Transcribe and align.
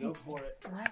Go 0.00 0.12
for 0.12 0.40
it. 0.40 0.62
All 0.66 0.72
right. 0.78 0.88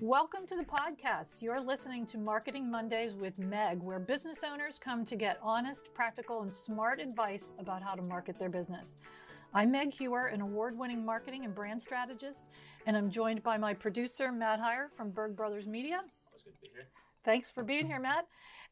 Welcome 0.00 0.46
to 0.46 0.56
the 0.56 0.64
podcast. 0.64 1.42
You're 1.42 1.60
listening 1.60 2.06
to 2.06 2.18
Marketing 2.18 2.70
Mondays 2.70 3.12
with 3.12 3.38
Meg, 3.38 3.82
where 3.82 3.98
business 3.98 4.42
owners 4.42 4.78
come 4.78 5.04
to 5.04 5.16
get 5.16 5.38
honest, 5.42 5.92
practical, 5.92 6.40
and 6.40 6.52
smart 6.52 6.98
advice 6.98 7.52
about 7.58 7.82
how 7.82 7.94
to 7.94 8.00
market 8.00 8.38
their 8.38 8.48
business. 8.48 8.96
I'm 9.52 9.70
Meg 9.70 9.92
Hewer, 9.92 10.26
an 10.28 10.40
award 10.40 10.78
winning 10.78 11.04
marketing 11.04 11.44
and 11.44 11.54
brand 11.54 11.82
strategist, 11.82 12.46
and 12.86 12.96
I'm 12.96 13.10
joined 13.10 13.42
by 13.42 13.58
my 13.58 13.74
producer, 13.74 14.32
Matt 14.32 14.60
Heyer 14.60 14.90
from 14.96 15.10
Berg 15.10 15.36
Brothers 15.36 15.66
Media. 15.66 15.96
Always 15.96 16.42
good 16.42 16.54
to 16.54 16.60
be 16.62 16.70
here. 16.72 16.86
Thanks 17.26 17.50
for 17.50 17.62
being 17.62 17.86
here, 17.86 18.00
Matt. 18.00 18.26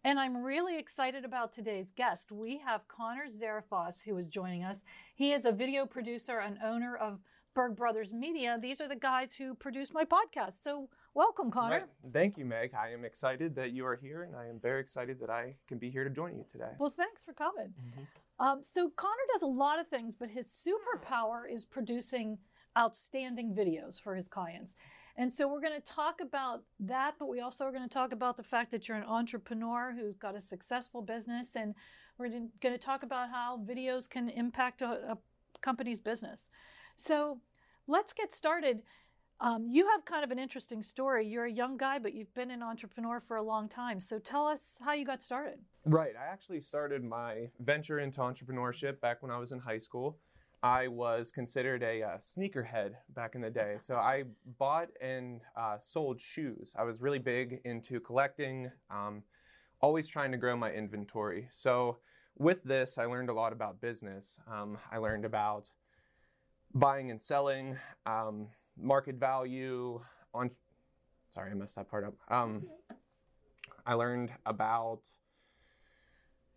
And 0.05 0.19
I'm 0.19 0.43
really 0.43 0.79
excited 0.79 1.27
about 1.27 1.53
today's 1.53 1.93
guest. 1.95 2.33
We 2.33 2.57
have 2.65 2.89
Connor 2.89 3.27
Zarafos, 3.29 4.03
who 4.03 4.17
is 4.17 4.29
joining 4.29 4.65
us. 4.65 4.85
He 5.15 5.33
is 5.33 5.45
a 5.45 5.53
video 5.53 5.85
producer 5.85 6.39
and 6.39 6.57
owner 6.65 6.97
of 6.97 7.19
Berg 7.61 7.77
Brothers 7.77 8.15
Media. 8.15 8.59
These 8.59 8.81
are 8.81 8.89
the 8.89 8.97
guys 8.97 9.35
who 9.35 9.55
produce 9.55 9.93
my 9.93 10.07
podcast. 10.07 10.63
So, 10.63 10.89
welcome, 11.13 11.51
Connor. 11.51 11.81
Right. 11.81 12.11
Thank 12.11 12.39
you, 12.39 12.47
Meg. 12.47 12.73
I 12.73 12.91
am 12.91 13.05
excited 13.05 13.55
that 13.57 13.73
you 13.73 13.85
are 13.85 13.97
here, 13.97 14.23
and 14.23 14.35
I 14.35 14.47
am 14.47 14.59
very 14.59 14.81
excited 14.81 15.21
that 15.21 15.29
I 15.29 15.57
can 15.69 15.77
be 15.77 15.91
here 15.91 16.03
to 16.03 16.09
join 16.09 16.39
you 16.39 16.47
today. 16.51 16.71
Well, 16.79 16.95
thanks 16.97 17.23
for 17.23 17.35
coming. 17.35 17.75
Um, 18.39 18.61
so, 18.63 18.89
Connor 18.97 19.13
does 19.35 19.43
a 19.43 19.47
lot 19.47 19.79
of 19.79 19.89
things, 19.89 20.17
but 20.17 20.31
his 20.31 20.47
superpower 20.47 21.43
is 21.53 21.67
producing 21.67 22.39
outstanding 22.79 23.55
videos 23.55 24.01
for 24.01 24.15
his 24.17 24.27
clients. 24.27 24.75
And 25.19 25.31
so, 25.31 25.47
we're 25.47 25.61
going 25.61 25.79
to 25.79 25.87
talk 25.87 26.23
about 26.23 26.63
that, 26.79 27.17
but 27.19 27.29
we 27.29 27.41
also 27.41 27.67
are 27.67 27.73
going 27.73 27.87
to 27.87 27.93
talk 27.93 28.13
about 28.13 28.39
the 28.39 28.43
fact 28.43 28.71
that 28.71 28.89
you're 28.89 28.97
an 28.97 29.05
entrepreneur 29.05 29.95
who's 29.95 30.17
got 30.17 30.35
a 30.35 30.41
successful 30.41 31.03
business. 31.03 31.55
And 31.55 31.75
we're 32.17 32.31
going 32.31 32.51
to 32.63 32.79
talk 32.79 33.03
about 33.03 33.29
how 33.29 33.61
videos 33.63 34.09
can 34.09 34.31
impact 34.31 34.81
a, 34.81 35.13
a 35.13 35.19
company's 35.61 36.01
business. 36.01 36.49
So, 36.97 37.41
let's 37.91 38.13
get 38.13 38.33
started. 38.33 38.83
Um, 39.41 39.67
you 39.69 39.89
have 39.89 40.05
kind 40.05 40.23
of 40.23 40.31
an 40.31 40.39
interesting 40.39 40.83
story. 40.83 41.27
You're 41.27 41.47
a 41.47 41.53
young 41.53 41.77
guy, 41.77 41.99
but 41.99 42.15
you've 42.15 42.33
been 42.35 42.51
an 42.51 42.63
entrepreneur 42.63 43.21
for 43.21 43.37
a 43.37 43.43
long 43.43 43.69
time. 43.69 43.99
So 43.99 44.19
tell 44.19 44.47
us 44.47 44.63
how 44.81 44.93
you 44.93 45.05
got 45.05 45.23
started. 45.23 45.59
Right. 45.87 46.13
I 46.15 46.31
actually 46.31 46.61
started 46.61 47.03
my 47.03 47.49
venture 47.59 48.01
into 48.01 48.21
entrepreneurship 48.21 49.01
back 49.01 49.23
when 49.23 49.31
I 49.31 49.39
was 49.39 49.53
in 49.53 49.59
high 49.59 49.79
school. 49.79 50.19
I 50.63 50.89
was 50.89 51.33
considered 51.33 51.83
a 51.83 52.03
uh, 52.03 52.19
sneakerhead 52.19 52.91
back 53.15 53.35
in 53.35 53.41
the 53.41 53.49
day. 53.49 53.77
So 53.79 53.97
I 53.97 54.25
bought 54.59 54.89
and 55.01 55.41
uh, 55.57 55.79
sold 55.79 56.21
shoes. 56.21 56.75
I 56.79 56.85
was 56.85 57.01
really 57.01 57.19
big 57.19 57.61
into 57.65 57.99
collecting, 57.99 58.71
um, 58.91 59.23
always 59.81 60.07
trying 60.07 60.33
to 60.33 60.37
grow 60.37 60.55
my 60.55 60.71
inventory. 60.71 61.49
So 61.51 61.97
with 62.37 62.63
this, 62.63 62.99
I 62.99 63.07
learned 63.07 63.31
a 63.31 63.35
lot 63.35 63.55
about 63.55 63.81
business. 63.81 64.37
Um, 64.47 64.77
I 64.93 64.99
learned 64.99 65.25
about 65.25 65.71
buying 66.75 67.11
and 67.11 67.21
selling, 67.21 67.77
um, 68.07 68.49
market 68.77 69.17
value. 69.17 70.01
On, 70.35 70.51
sorry, 71.29 71.51
I 71.51 71.55
messed 71.55 71.77
that 71.77 71.91
part 71.91 72.05
up. 72.05 72.15
Um, 72.29 72.67
I 73.87 73.95
learned 73.95 74.31
about 74.47 75.09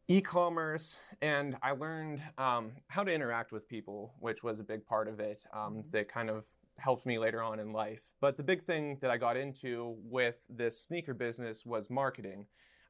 e-commerce, 0.08 1.00
and 1.22 1.56
I 1.64 1.72
learned 1.72 2.22
um, 2.38 2.74
how 2.88 3.04
to 3.04 3.12
interact 3.12 3.52
with 3.52 3.68
people, 3.68 4.14
which 4.20 4.44
was 4.44 4.60
a 4.60 4.64
big 4.64 4.86
part 4.86 5.08
of 5.08 5.20
it. 5.20 5.44
Um, 5.54 5.84
that 5.92 6.10
kind 6.10 6.30
of 6.30 6.46
helped 6.78 7.06
me 7.06 7.18
later 7.20 7.42
on 7.42 7.60
in 7.60 7.72
life. 7.72 8.12
But 8.20 8.36
the 8.36 8.44
big 8.44 8.64
thing 8.64 8.98
that 9.02 9.10
I 9.10 9.18
got 9.18 9.38
into 9.38 9.96
with 10.04 10.46
this 10.50 10.80
sneaker 10.80 11.14
business 11.14 11.66
was 11.66 11.90
marketing. 11.90 12.46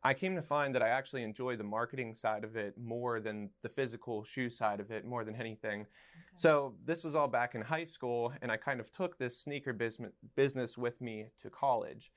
I 0.06 0.14
came 0.14 0.36
to 0.36 0.42
find 0.42 0.76
that 0.76 0.84
I 0.84 0.90
actually 0.90 1.24
enjoy 1.24 1.56
the 1.56 1.64
marketing 1.64 2.14
side 2.14 2.44
of 2.44 2.58
it 2.58 2.74
more 2.78 3.22
than 3.22 3.50
the 3.62 3.70
physical 3.70 4.24
shoe 4.26 4.50
side 4.50 4.82
of 4.82 4.92
it, 4.92 5.06
more 5.06 5.24
than 5.24 5.36
anything. 5.36 5.86
So 6.34 6.74
this 6.84 7.06
was 7.06 7.16
all 7.16 7.30
back 7.30 7.56
in 7.56 7.62
high 7.62 7.86
school, 7.86 8.34
and 8.42 8.52
I 8.52 8.58
kind 8.58 8.82
of 8.82 8.92
took 8.92 9.18
this 9.18 9.38
sneaker 9.40 9.72
business 9.72 10.12
business 10.36 10.78
with 10.78 11.00
me 11.00 11.28
to 11.42 11.50
college. 11.50 12.12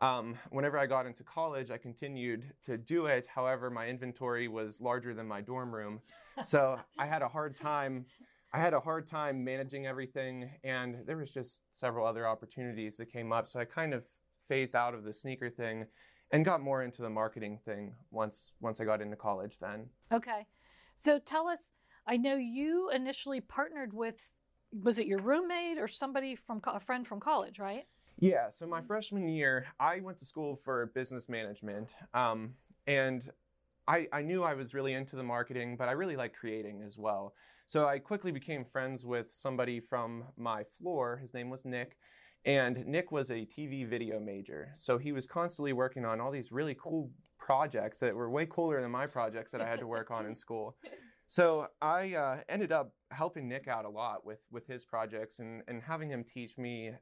Um, 0.00 0.36
whenever 0.50 0.78
I 0.78 0.86
got 0.86 1.06
into 1.06 1.22
college, 1.22 1.70
I 1.70 1.76
continued 1.76 2.52
to 2.62 2.76
do 2.76 3.06
it. 3.06 3.26
However, 3.32 3.70
my 3.70 3.86
inventory 3.88 4.48
was 4.48 4.80
larger 4.80 5.14
than 5.14 5.26
my 5.26 5.40
dorm 5.40 5.72
room, 5.72 6.00
so 6.44 6.78
I 6.98 7.06
had 7.06 7.22
a 7.22 7.28
hard 7.28 7.56
time. 7.56 8.06
I 8.52 8.58
had 8.58 8.72
a 8.72 8.80
hard 8.80 9.06
time 9.06 9.44
managing 9.44 9.86
everything, 9.86 10.50
and 10.64 10.96
there 11.06 11.18
was 11.18 11.30
just 11.30 11.60
several 11.72 12.06
other 12.06 12.26
opportunities 12.26 12.96
that 12.96 13.12
came 13.12 13.30
up. 13.30 13.46
So 13.46 13.60
I 13.60 13.64
kind 13.64 13.94
of 13.94 14.04
phased 14.48 14.74
out 14.74 14.94
of 14.94 15.04
the 15.04 15.12
sneaker 15.12 15.50
thing 15.50 15.86
and 16.30 16.44
got 16.44 16.60
more 16.60 16.82
into 16.82 17.02
the 17.02 17.10
marketing 17.10 17.58
thing 17.64 17.94
once 18.10 18.52
once 18.60 18.80
I 18.80 18.84
got 18.84 19.00
into 19.00 19.16
college 19.16 19.58
then. 19.60 19.86
Okay. 20.12 20.46
So 20.96 21.18
tell 21.18 21.48
us, 21.48 21.70
I 22.06 22.16
know 22.16 22.34
you 22.34 22.90
initially 22.94 23.40
partnered 23.40 23.92
with 23.92 24.32
was 24.72 24.98
it 24.98 25.06
your 25.06 25.20
roommate 25.20 25.78
or 25.78 25.88
somebody 25.88 26.34
from 26.34 26.60
a 26.66 26.80
friend 26.80 27.06
from 27.06 27.20
college, 27.20 27.58
right? 27.58 27.84
Yeah, 28.18 28.50
so 28.50 28.66
my 28.66 28.82
freshman 28.82 29.28
year, 29.28 29.66
I 29.78 30.00
went 30.00 30.18
to 30.18 30.24
school 30.24 30.56
for 30.56 30.86
business 30.94 31.28
management. 31.28 31.94
Um, 32.12 32.54
and 32.86 33.26
I, 33.86 34.08
I 34.12 34.22
knew 34.22 34.42
I 34.42 34.54
was 34.54 34.74
really 34.74 34.92
into 34.92 35.16
the 35.16 35.22
marketing, 35.22 35.76
but 35.76 35.88
I 35.88 35.92
really 35.92 36.16
like 36.16 36.34
creating 36.34 36.82
as 36.82 36.98
well. 36.98 37.34
So 37.66 37.86
I 37.86 37.98
quickly 37.98 38.32
became 38.32 38.64
friends 38.64 39.06
with 39.06 39.30
somebody 39.30 39.78
from 39.78 40.24
my 40.36 40.64
floor. 40.64 41.18
His 41.18 41.32
name 41.32 41.48
was 41.48 41.64
Nick. 41.64 41.96
And 42.44 42.86
Nick 42.86 43.12
was 43.12 43.30
a 43.30 43.46
TV 43.46 43.86
video 43.86 44.18
major. 44.20 44.70
So 44.74 44.96
he 44.98 45.12
was 45.12 45.26
constantly 45.26 45.72
working 45.72 46.04
on 46.04 46.20
all 46.20 46.30
these 46.30 46.50
really 46.52 46.74
cool 46.74 47.10
projects 47.38 47.98
that 47.98 48.14
were 48.14 48.30
way 48.30 48.46
cooler 48.46 48.80
than 48.80 48.90
my 48.90 49.06
projects 49.06 49.52
that 49.52 49.60
I 49.60 49.66
had 49.66 49.80
to 49.80 49.86
work 49.86 50.10
on 50.10 50.26
in 50.26 50.34
school. 50.44 50.76
So 51.26 51.68
I 51.82 52.14
uh, 52.14 52.38
ended 52.48 52.72
up 52.72 52.92
helping 53.10 53.48
Nick 53.48 53.68
out 53.68 53.84
a 53.84 53.88
lot 53.88 54.24
with, 54.24 54.46
with 54.50 54.66
his 54.66 54.84
projects 54.84 55.40
and, 55.40 55.62
and 55.68 55.82
having 55.82 56.08
him 56.10 56.24
teach 56.24 56.56
me 56.56 56.92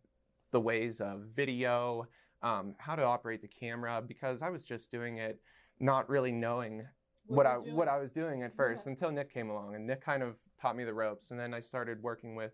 the 0.51 0.61
ways 0.61 1.01
of 1.01 1.27
video, 1.35 2.07
um, 2.43 2.75
how 2.79 2.97
to 2.97 3.05
operate 3.05 3.41
the 3.43 3.49
camera, 3.49 4.03
because 4.07 4.43
I 4.43 4.49
was 4.51 4.65
just 4.65 4.91
doing 4.91 5.19
it 5.19 5.41
not 5.79 6.09
really 6.09 6.33
knowing 6.33 6.87
what, 7.27 7.45
What 7.45 7.47
I 7.47 7.55
doing? 7.57 7.77
what 7.77 7.89
I 7.89 7.99
was 7.99 8.13
doing 8.13 8.43
at 8.43 8.55
first 8.55 8.87
until 8.87 9.11
Nick 9.11 9.33
came 9.33 9.51
along, 9.51 9.75
and 9.75 9.87
Nick 9.87 10.01
kind 10.01 10.23
of 10.23 10.37
taught 10.61 10.77
me 10.77 10.85
the 10.85 10.95
ropes, 10.95 11.31
and 11.33 11.41
then 11.41 11.53
I 11.53 11.61
started 11.61 12.03
working 12.03 12.37
with 12.37 12.53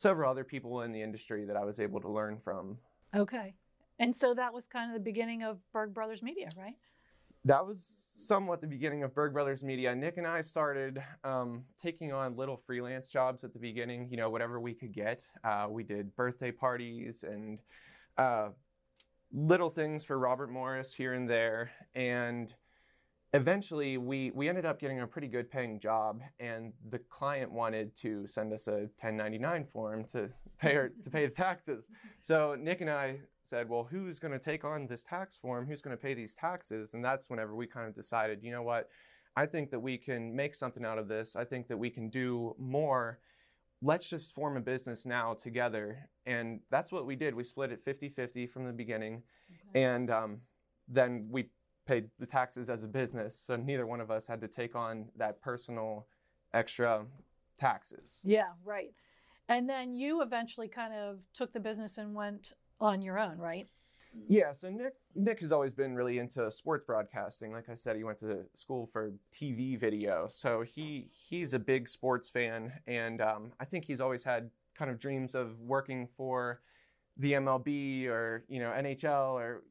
several 0.00 0.30
other 0.30 0.44
people 0.44 0.80
in 0.80 0.92
the 0.92 1.02
industry 1.02 1.44
that 1.44 1.56
I 1.56 1.64
was 1.64 1.78
able 1.78 2.00
to 2.00 2.08
learn 2.08 2.38
from. 2.38 2.78
Okay. 3.14 3.54
And 3.98 4.16
so 4.16 4.32
that 4.32 4.54
was 4.54 4.66
kind 4.66 4.90
of 4.90 4.94
the 4.94 5.04
beginning 5.04 5.42
of 5.42 5.58
Berg 5.74 5.92
Brothers 5.92 6.22
Media, 6.22 6.48
right? 6.56 6.74
That 7.44 7.66
was 7.66 8.06
somewhat 8.16 8.62
the 8.62 8.66
beginning 8.66 9.02
of 9.02 9.14
Berg 9.14 9.34
Brothers 9.34 9.62
Media. 9.62 9.94
Nick 9.94 10.16
and 10.16 10.26
I 10.26 10.40
started 10.40 11.02
um, 11.22 11.64
taking 11.82 12.12
on 12.12 12.34
little 12.34 12.56
freelance 12.56 13.08
jobs 13.08 13.44
at 13.44 13.52
the 13.52 13.58
beginning, 13.58 14.08
you 14.10 14.16
know, 14.16 14.30
whatever 14.30 14.58
we 14.58 14.72
could 14.72 14.92
get. 14.94 15.28
Uh, 15.44 15.66
we 15.68 15.82
did 15.82 16.16
birthday 16.16 16.50
parties 16.50 17.22
and 17.22 17.58
uh, 18.16 18.48
little 19.32 19.70
things 19.70 20.02
for 20.04 20.18
Robert 20.18 20.50
Morris 20.50 20.94
here 20.94 21.12
and 21.12 21.28
there. 21.28 21.70
And 21.94 22.54
eventually 23.32 23.96
we, 23.96 24.30
we 24.32 24.48
ended 24.48 24.66
up 24.66 24.80
getting 24.80 25.00
a 25.00 25.06
pretty 25.06 25.28
good 25.28 25.50
paying 25.50 25.78
job 25.78 26.20
and 26.40 26.72
the 26.90 26.98
client 26.98 27.50
wanted 27.50 27.94
to 27.96 28.26
send 28.26 28.52
us 28.52 28.66
a 28.66 28.88
1099 29.00 29.64
form 29.66 30.04
to 30.04 30.28
pay 30.58 30.74
our, 30.74 30.90
to 31.02 31.10
pay 31.10 31.26
the 31.26 31.32
taxes. 31.32 31.90
So 32.20 32.56
nick 32.58 32.80
and 32.80 32.90
i 32.90 33.20
said 33.42 33.68
well 33.68 33.88
who's 33.90 34.18
going 34.18 34.32
to 34.32 34.38
take 34.38 34.64
on 34.64 34.86
this 34.86 35.02
tax 35.02 35.36
form? 35.36 35.66
Who's 35.66 35.80
going 35.80 35.96
to 35.96 36.02
pay 36.02 36.14
these 36.14 36.34
taxes? 36.34 36.94
And 36.94 37.04
that's 37.04 37.30
whenever 37.30 37.54
we 37.54 37.66
kind 37.66 37.86
of 37.86 37.94
decided 37.94 38.40
you 38.42 38.50
know 38.50 38.62
what? 38.62 38.88
I 39.36 39.46
think 39.46 39.70
that 39.70 39.80
we 39.80 39.96
can 39.96 40.34
make 40.34 40.56
something 40.56 40.84
out 40.84 40.98
of 40.98 41.06
this. 41.06 41.36
I 41.36 41.44
think 41.44 41.68
that 41.68 41.78
we 41.78 41.88
can 41.88 42.08
do 42.10 42.56
more. 42.58 43.20
Let's 43.80 44.10
just 44.10 44.34
form 44.34 44.56
a 44.56 44.60
business 44.60 45.06
now 45.06 45.34
together. 45.34 46.10
And 46.26 46.60
that's 46.70 46.90
what 46.90 47.06
we 47.06 47.14
did. 47.14 47.34
We 47.34 47.44
split 47.44 47.70
it 47.70 47.82
50-50 47.84 48.50
from 48.50 48.64
the 48.64 48.72
beginning. 48.72 49.22
And 49.74 50.10
um, 50.10 50.38
then 50.88 51.28
we 51.30 51.46
paid 51.90 52.08
the 52.20 52.26
taxes 52.26 52.70
as 52.70 52.84
a 52.84 52.86
business, 52.86 53.40
so 53.44 53.56
neither 53.56 53.84
one 53.84 54.00
of 54.00 54.10
us 54.12 54.26
had 54.28 54.40
to 54.40 54.48
take 54.48 54.76
on 54.76 55.06
that 55.16 55.40
personal 55.40 56.06
extra 56.54 57.04
taxes. 57.58 58.20
Yeah, 58.22 58.50
right. 58.64 58.92
And 59.48 59.68
then 59.68 59.92
you 59.92 60.22
eventually 60.22 60.68
kind 60.68 60.94
of 60.94 61.26
took 61.34 61.52
the 61.52 61.58
business 61.58 61.98
and 61.98 62.14
went 62.14 62.52
on 62.80 63.02
your 63.02 63.18
own, 63.18 63.38
right? 63.38 63.66
Yeah, 64.28 64.52
so 64.52 64.70
Nick 64.70 64.94
Nick 65.14 65.40
has 65.40 65.50
always 65.52 65.74
been 65.74 65.94
really 65.94 66.18
into 66.18 66.50
sports 66.50 66.84
broadcasting. 66.84 67.52
Like 67.52 67.68
I 67.68 67.74
said, 67.74 67.96
he 67.96 68.04
went 68.04 68.18
to 68.20 68.44
school 68.54 68.86
for 68.86 69.12
TV 69.32 69.78
video, 69.78 70.26
so 70.28 70.62
he 70.62 71.08
he's 71.12 71.54
a 71.54 71.58
big 71.58 71.88
sports 71.88 72.28
fan, 72.28 72.72
and 72.86 73.20
um, 73.20 73.52
I 73.60 73.64
think 73.64 73.84
he's 73.84 74.00
always 74.00 74.24
had 74.24 74.50
kind 74.76 74.90
of 74.90 74.98
dreams 74.98 75.34
of 75.34 75.60
working 75.60 76.06
for 76.06 76.60
the 77.16 77.32
MLB 77.32 78.06
or 78.06 78.44
you 78.48 78.60
know 78.60 78.70
NHL 78.70 79.34
or 79.34 79.62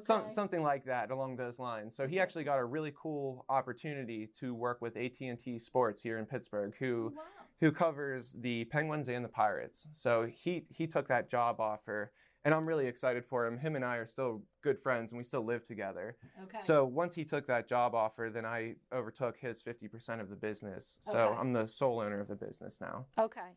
some, 0.00 0.30
something 0.30 0.62
like 0.62 0.84
that 0.86 1.10
along 1.10 1.36
those 1.36 1.58
lines. 1.58 1.94
So 1.94 2.06
he 2.06 2.14
mm-hmm. 2.14 2.22
actually 2.22 2.44
got 2.44 2.58
a 2.58 2.64
really 2.64 2.92
cool 2.96 3.44
opportunity 3.48 4.28
to 4.40 4.54
work 4.54 4.80
with 4.80 4.96
AT&T 4.96 5.58
Sports 5.58 6.02
here 6.02 6.18
in 6.18 6.26
Pittsburgh, 6.26 6.72
oh, 6.74 6.78
who 6.78 7.12
Wow. 7.14 7.22
who 7.60 7.72
covers 7.72 8.32
the 8.32 8.64
Penguins 8.66 9.08
and 9.08 9.24
the 9.24 9.28
Pirates. 9.28 9.86
So 9.92 10.26
he 10.26 10.64
he 10.70 10.86
took 10.86 11.08
that 11.08 11.28
job 11.28 11.60
offer, 11.60 12.12
and 12.44 12.54
I'm 12.54 12.66
really 12.66 12.86
excited 12.86 13.24
for 13.24 13.46
him. 13.46 13.58
Him 13.58 13.76
and 13.76 13.84
I 13.84 13.96
are 13.96 14.06
still 14.06 14.42
good 14.62 14.78
friends, 14.78 15.12
and 15.12 15.18
we 15.18 15.24
still 15.24 15.44
live 15.44 15.62
together. 15.62 16.16
Okay. 16.44 16.58
So 16.58 16.84
once 16.84 17.14
he 17.14 17.24
took 17.24 17.46
that 17.46 17.68
job 17.68 17.94
offer, 17.94 18.30
then 18.32 18.44
I 18.44 18.76
overtook 18.92 19.36
his 19.38 19.62
50% 19.62 20.20
of 20.20 20.28
the 20.28 20.36
business. 20.36 20.96
So 21.00 21.18
Okay. 21.18 21.38
I'm 21.38 21.52
the 21.52 21.66
sole 21.66 22.00
owner 22.00 22.20
of 22.20 22.28
the 22.28 22.36
business 22.36 22.80
now. 22.80 23.06
Okay. 23.18 23.56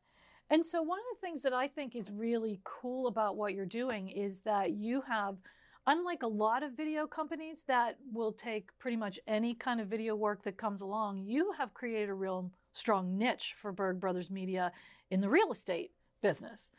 And 0.50 0.66
so, 0.66 0.82
one 0.82 1.00
of 1.00 1.06
the 1.16 1.26
things 1.26 1.42
that 1.42 1.54
I 1.54 1.68
think 1.68 1.96
is 1.96 2.12
really 2.12 2.62
cool 2.64 3.08
about 3.08 3.36
what 3.36 3.54
you're 3.54 3.66
doing 3.66 4.10
is 4.10 4.42
that 4.42 4.74
you 4.74 5.02
have, 5.02 5.38
unlike 5.88 6.24
a 6.24 6.28
lot 6.28 6.64
of 6.64 6.74
video 6.74 7.06
companies 7.08 7.64
that 7.68 7.98
will 8.12 8.32
take 8.32 8.70
pretty 8.80 8.98
much 8.98 9.20
any 9.28 9.54
kind 9.54 9.80
of 9.80 9.88
video 9.88 10.16
work 10.16 10.44
that 10.44 10.58
comes 10.58 10.82
along, 10.82 11.24
you 11.26 11.54
have 11.58 11.74
created 11.74 12.10
a 12.10 12.14
real 12.14 12.52
strong 12.72 13.18
niche 13.18 13.56
for 13.58 13.72
Berg 13.72 14.00
Brothers 14.00 14.30
Media 14.30 14.72
in 15.10 15.22
the 15.22 15.30
real 15.30 15.52
estate 15.52 15.92
business. 16.22 16.72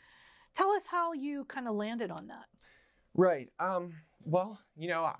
Tell 0.54 0.70
us 0.70 0.84
how 0.90 1.12
you 1.12 1.44
kind 1.44 1.68
of 1.68 1.74
landed 1.74 2.10
on 2.10 2.26
that. 2.28 2.46
Right. 3.14 3.48
Um, 3.58 3.94
well, 4.24 4.58
you 4.76 4.88
know, 4.88 5.10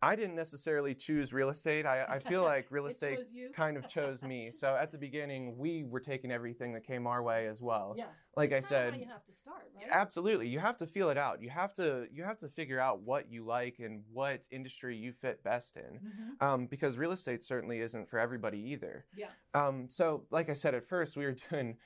I 0.00 0.14
didn't 0.14 0.36
necessarily 0.36 0.94
choose 0.94 1.32
real 1.32 1.48
estate. 1.48 1.84
I, 1.84 2.04
I 2.04 2.18
feel 2.20 2.44
like 2.54 2.66
real 2.70 2.86
estate 2.86 3.18
kind 3.54 3.76
of 3.76 3.88
chose 3.88 4.22
me. 4.22 4.50
So 4.50 4.76
at 4.76 4.92
the 4.92 4.98
beginning, 4.98 5.56
we 5.58 5.84
were 5.84 6.00
taking 6.00 6.30
everything 6.30 6.72
that 6.74 6.86
came 6.86 7.06
our 7.06 7.22
way 7.22 7.48
as 7.48 7.60
well. 7.60 7.94
Yeah. 7.96 8.04
Like 8.36 8.52
I 8.52 8.60
said, 8.60 8.96
you 8.96 9.06
have 9.06 9.24
to 9.24 9.32
start, 9.32 9.68
right? 9.76 9.90
Absolutely. 9.90 10.48
You 10.48 10.60
have 10.60 10.76
to 10.76 10.86
feel 10.86 11.10
it 11.10 11.18
out. 11.18 11.42
You 11.42 11.50
have 11.50 11.74
to 11.74 12.06
you 12.12 12.22
have 12.22 12.38
to 12.38 12.48
figure 12.48 12.78
out 12.78 13.02
what 13.02 13.30
you 13.30 13.44
like 13.44 13.80
and 13.80 14.04
what 14.12 14.42
industry 14.52 14.96
you 14.96 15.12
fit 15.12 15.42
best 15.42 15.76
in. 15.76 15.82
Mm-hmm. 15.82 16.44
Um, 16.46 16.66
because 16.66 16.96
real 16.96 17.12
estate 17.12 17.42
certainly 17.42 17.80
isn't 17.80 18.08
for 18.08 18.20
everybody 18.20 18.58
either. 18.58 19.06
Yeah. 19.16 19.30
Um, 19.54 19.86
so 19.88 20.24
like 20.30 20.48
I 20.48 20.52
said 20.52 20.74
at 20.74 20.84
first, 20.84 21.16
we 21.16 21.24
were 21.24 21.34
doing 21.50 21.76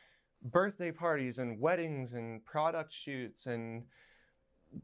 birthday 0.42 0.90
parties 0.90 1.38
and 1.38 1.58
weddings 1.60 2.12
and 2.12 2.44
product 2.44 2.92
shoots 2.92 3.46
and 3.46 3.84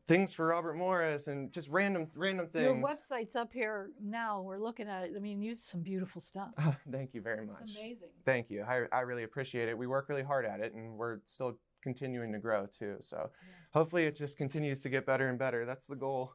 things 0.07 0.33
for 0.33 0.47
Robert 0.47 0.77
Morris 0.77 1.27
and 1.29 1.53
just 1.53 1.69
random 1.69 2.09
random 2.15 2.47
things. 2.49 2.65
Your 2.65 2.75
website's 2.75 3.37
up 3.37 3.53
here 3.53 3.91
now. 4.03 4.43
We're 4.43 4.59
looking 4.59 4.89
at 4.89 5.05
it. 5.05 5.13
I 5.17 5.21
mean, 5.21 5.41
you 5.43 5.51
have 5.51 5.61
some 5.61 5.81
beautiful 5.83 6.21
stuff. 6.21 6.51
Thank 6.91 7.15
you 7.15 7.21
very 7.21 7.47
much. 7.47 7.63
It's 7.65 7.77
amazing. 7.77 8.09
Thank 8.25 8.51
you. 8.51 8.63
I, 8.63 8.85
I 8.93 9.01
really 9.01 9.23
appreciate 9.25 9.69
it. 9.69 9.77
We 9.77 9.87
work 9.87 10.09
really 10.09 10.23
hard 10.23 10.45
at 10.45 10.61
it 10.61 10.75
and 10.75 10.97
we're 10.97 11.19
still 11.25 11.59
continuing 11.83 12.33
to 12.33 12.39
grow 12.39 12.67
too. 12.67 12.97
So 13.01 13.17
Yeah. 13.19 13.55
hopefully 13.73 14.05
it 14.05 14.15
just 14.17 14.37
continues 14.37 14.83
to 14.83 14.89
get 14.89 15.07
better 15.07 15.29
and 15.29 15.39
better. 15.39 15.65
That's 15.65 15.87
the 15.87 15.97
goal. 15.97 16.35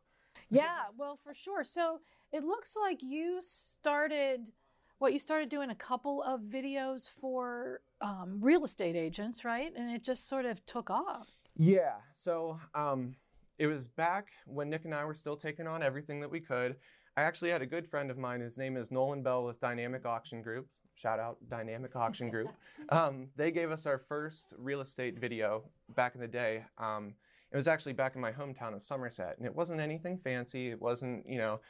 Yeah, 0.50 0.84
well, 0.98 1.18
for 1.24 1.34
sure. 1.34 1.64
So 1.64 2.00
it 2.32 2.44
looks 2.44 2.76
like 2.76 3.02
you 3.04 3.40
started, 3.42 4.52
what 5.00 5.14
you 5.14 5.20
started 5.20 5.50
doing 5.50 5.70
a 5.70 5.76
couple 5.76 6.24
of 6.24 6.42
videos 6.42 7.10
for 7.10 7.82
um, 8.02 8.40
real 8.42 8.64
estate 8.64 8.96
agents, 8.96 9.44
right? 9.46 9.72
And 9.76 9.92
it 9.92 10.04
just 10.04 10.28
sort 10.28 10.46
of 10.46 10.66
took 10.66 10.90
off. 10.90 11.28
Yeah. 11.56 11.96
So 12.14 12.60
um, 12.74 13.16
it 13.63 13.68
was 13.68 13.88
back 13.88 14.33
when 14.45 14.69
Nick 14.69 14.83
and 14.83 14.94
I 14.94 15.06
were 15.06 15.13
still 15.13 15.38
taking 15.38 15.68
on 15.68 15.81
everything 15.81 16.19
that 16.19 16.30
we 16.30 16.42
could. 16.42 16.75
I 17.15 17.21
actually 17.21 17.50
had 17.50 17.62
a 17.62 17.65
good 17.65 17.88
friend 17.88 18.12
of 18.12 18.18
mine. 18.18 18.42
His 18.42 18.57
name 18.57 18.75
is 18.75 18.92
Nolan 18.92 19.24
Bell 19.24 19.45
with 19.45 19.62
Dynamic 19.62 20.06
Auction 20.06 20.42
Group. 20.42 20.68
Shout 20.95 21.18
out 21.18 21.38
Dynamic 21.48 21.95
Auction 21.95 22.30
Group. 22.30 22.50
Um, 22.89 23.30
they 23.38 23.50
gave 23.50 23.71
us 23.71 23.86
our 23.86 23.98
first 23.98 24.54
real 24.57 24.81
estate 24.81 25.18
video 25.18 25.63
back 25.95 26.15
in 26.15 26.19
the 26.19 26.27
day. 26.27 26.65
Um, 26.77 27.13
it 27.50 27.56
was 27.56 27.65
actually 27.65 27.94
back 27.94 28.15
in 28.15 28.21
my 28.21 28.33
hometown 28.33 28.75
of 28.75 28.83
Somerset, 28.83 29.38
and 29.38 29.45
it 29.45 29.56
wasn't 29.56 29.80
anything 29.80 30.18
fancy. 30.18 30.69
It 30.69 30.81
wasn't, 30.81 31.25
you 31.25 31.38
know, 31.38 31.62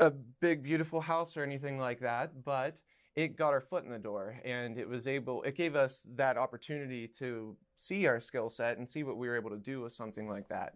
a 0.00 0.10
big, 0.10 0.62
beautiful 0.62 1.02
house 1.02 1.36
or 1.36 1.42
anything 1.42 1.78
like 1.78 2.00
that, 2.00 2.42
but 2.42 2.78
it 3.16 3.36
got 3.36 3.52
our 3.52 3.60
foot 3.60 3.84
in 3.84 3.90
the 3.90 3.98
door 3.98 4.40
and 4.44 4.76
it 4.76 4.88
was 4.88 5.06
able 5.06 5.42
it 5.42 5.56
gave 5.56 5.76
us 5.76 6.08
that 6.16 6.36
opportunity 6.36 7.06
to 7.06 7.56
see 7.74 8.06
our 8.06 8.18
skill 8.20 8.50
set 8.50 8.78
and 8.78 8.88
see 8.88 9.04
what 9.04 9.16
we 9.16 9.28
were 9.28 9.36
able 9.36 9.50
to 9.50 9.56
do 9.56 9.80
with 9.80 9.92
something 9.92 10.28
like 10.28 10.48
that. 10.48 10.74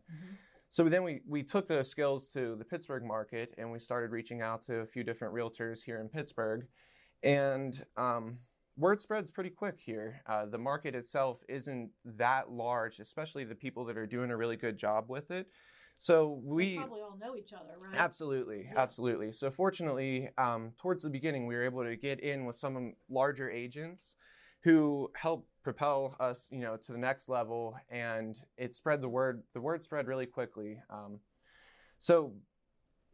So 0.68 0.84
then 0.84 1.02
we, 1.02 1.20
we 1.26 1.42
took 1.42 1.66
those 1.66 1.88
skills 1.88 2.28
to 2.30 2.54
the 2.56 2.64
pittsburgh 2.64 3.02
market 3.02 3.54
and 3.56 3.72
we 3.72 3.78
started 3.78 4.10
reaching 4.10 4.42
out 4.42 4.62
to 4.66 4.76
a 4.76 4.86
few 4.86 5.02
different 5.02 5.34
realtors 5.34 5.82
here 5.82 5.98
in 5.98 6.08
pittsburgh. 6.08 6.66
And 7.22 7.82
um, 7.96 8.38
word 8.76 9.00
spreads 9.00 9.30
pretty 9.30 9.50
quick 9.50 9.76
here. 9.80 10.20
Uh, 10.26 10.44
the 10.46 10.58
market 10.58 10.94
itself 10.94 11.42
isn't 11.48 11.90
that 12.04 12.50
large 12.50 13.00
especially 13.00 13.44
the 13.44 13.54
people 13.54 13.84
that 13.86 13.96
are 13.96 14.06
doing 14.06 14.30
a 14.30 14.36
really 14.36 14.56
good 14.56 14.76
job 14.76 15.06
with 15.08 15.30
it 15.30 15.48
so 15.98 16.40
we 16.44 16.78
probably 16.78 17.00
all 17.02 17.18
know 17.18 17.36
each 17.36 17.52
other, 17.52 17.74
right? 17.76 18.00
Absolutely, 18.00 18.68
Yeah. 18.72 18.80
absolutely. 18.80 19.32
So 19.32 19.50
fortunately, 19.50 20.30
um, 20.38 20.72
towards 20.78 21.02
the 21.02 21.10
beginning, 21.10 21.46
we 21.46 21.56
were 21.56 21.64
able 21.64 21.84
to 21.84 21.96
get 21.96 22.20
in 22.20 22.46
with 22.46 22.56
some 22.56 22.94
larger 23.08 23.50
agents 23.50 24.14
who 24.62 25.10
helped 25.14 25.48
propel 25.62 26.16
us, 26.20 26.48
you 26.50 26.60
know, 26.60 26.76
to 26.76 26.92
the 26.92 26.98
next 26.98 27.28
level, 27.28 27.76
and 27.90 28.40
it 28.56 28.74
spread 28.74 29.00
the 29.00 29.08
word. 29.08 29.42
The 29.54 29.60
word 29.60 29.82
spread 29.82 30.06
really 30.06 30.26
quickly. 30.26 30.80
Um, 30.88 31.20
so 31.98 32.34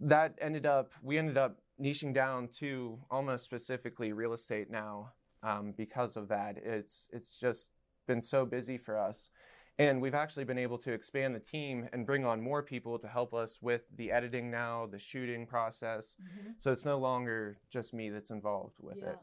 that 0.01 0.35
ended 0.41 0.67
up, 0.67 0.93
we 1.03 1.19
ended 1.19 1.39
up 1.39 1.59
niching 1.81 2.15
down 2.15 2.49
to 2.49 2.99
almost 3.11 3.45
specifically 3.45 4.13
real 4.13 4.33
estate 4.33 4.71
now 4.71 5.13
um, 5.43 5.73
because 5.77 6.17
of 6.17 6.29
that. 6.29 6.57
It's 6.63 7.09
it's 7.13 7.39
just 7.39 7.71
been 8.07 8.21
so 8.21 8.45
busy 8.45 8.77
for 8.77 8.99
us. 8.99 9.31
And 9.79 10.01
we've 10.01 10.15
actually 10.15 10.45
been 10.45 10.59
able 10.59 10.79
to 10.79 10.93
expand 10.93 11.35
the 11.35 11.41
team 11.41 11.89
and 11.93 12.07
bring 12.07 12.25
on 12.25 12.41
more 12.41 12.63
people 12.63 12.99
to 12.99 13.09
help 13.09 13.35
us 13.35 13.61
with 13.61 13.83
the 13.97 14.13
editing 14.13 14.51
now, 14.51 14.87
the 14.87 14.99
shooting 14.99 15.47
process. 15.47 16.17
Mhm. 16.23 16.55
So 16.59 16.71
it's 16.71 16.85
no 16.85 16.99
longer 16.99 17.59
just 17.71 17.93
me 17.93 18.09
that's 18.11 18.31
involved 18.31 18.79
with 18.81 18.99
Yeah. 18.99 19.11
it. 19.11 19.19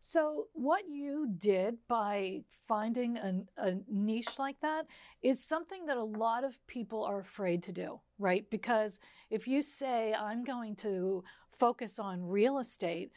So, 0.00 0.48
what 0.52 0.86
you 0.86 1.26
did 1.28 1.78
by 1.88 2.44
finding 2.48 3.16
a 3.16 3.74
niche 3.88 4.38
like 4.38 4.60
that 4.60 4.86
is 5.22 5.42
something 5.42 5.86
that 5.86 5.96
a 5.96 6.04
lot 6.04 6.44
of 6.44 6.64
people 6.66 7.02
are 7.04 7.18
afraid 7.18 7.62
to 7.62 7.72
do, 7.72 8.00
right? 8.18 8.48
Because 8.50 9.00
if 9.30 9.48
you 9.48 9.62
say, 9.62 10.12
I'm 10.12 10.44
going 10.44 10.76
to 10.76 11.24
focus 11.48 11.98
on 11.98 12.22
real 12.22 12.58
estate, 12.58 13.12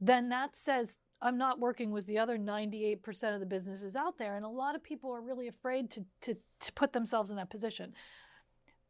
then 0.00 0.30
that 0.30 0.56
says 0.56 0.98
I'm 1.22 1.38
not 1.38 1.60
working 1.60 1.92
with 1.92 2.06
the 2.06 2.18
other 2.18 2.36
98% 2.36 3.32
of 3.32 3.40
the 3.40 3.46
businesses 3.46 3.94
out 3.94 4.18
there. 4.18 4.36
And 4.36 4.44
a 4.44 4.48
lot 4.48 4.74
of 4.74 4.82
people 4.82 5.14
are 5.14 5.20
really 5.20 5.46
afraid 5.46 5.88
to, 5.92 6.04
to, 6.22 6.36
to 6.60 6.72
put 6.72 6.92
themselves 6.92 7.30
in 7.30 7.36
that 7.36 7.48
position. 7.48 7.94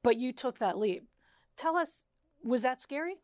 But 0.02 0.16
you 0.16 0.32
took 0.32 0.58
that 0.58 0.78
leap. 0.78 1.04
Tell 1.56 1.76
us, 1.76 2.04
was 2.42 2.62
that 2.62 2.80
scary? 2.80 3.16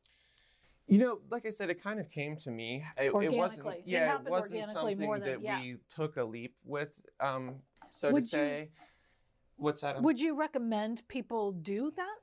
You 0.86 0.98
know, 0.98 1.18
like 1.30 1.46
I 1.46 1.50
said, 1.50 1.70
it 1.70 1.82
kind 1.82 1.98
of 1.98 2.10
came 2.10 2.36
to 2.36 2.50
me. 2.50 2.84
It, 2.96 3.06
it 3.06 3.14
wasn't, 3.14 3.34
Organically. 3.34 3.76
It 3.78 3.82
yeah, 3.86 4.16
it, 4.16 4.30
wasn't 4.30 4.66
something 4.66 4.98
than- 4.98 5.20
that 5.20 5.42
yeah. 5.42 5.60
we 5.60 5.76
took 5.94 6.16
a 6.18 6.24
leap 6.24 6.54
with, 6.64 7.00
um, 7.20 7.56
so 7.90 8.10
Would 8.10 8.20
to 8.20 8.24
you- 8.24 8.30
say. 8.30 8.68
What's 9.56 9.80
that? 9.80 10.00
Would 10.00 10.20
you 10.20 10.38
recommend 10.38 11.02
people 11.08 11.50
do 11.50 11.90
that? 11.96 12.16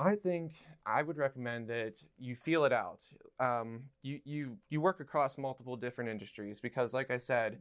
I 0.00 0.16
think 0.16 0.54
I 0.86 1.02
would 1.02 1.18
recommend 1.18 1.68
that 1.68 2.02
you 2.18 2.34
feel 2.34 2.64
it 2.64 2.72
out. 2.72 3.04
Um, 3.38 3.80
you, 4.02 4.20
you, 4.24 4.56
you 4.70 4.80
work 4.80 5.00
across 5.00 5.36
multiple 5.36 5.76
different 5.76 6.10
industries 6.10 6.60
because, 6.60 6.94
like 6.94 7.10
I 7.10 7.18
said, 7.18 7.58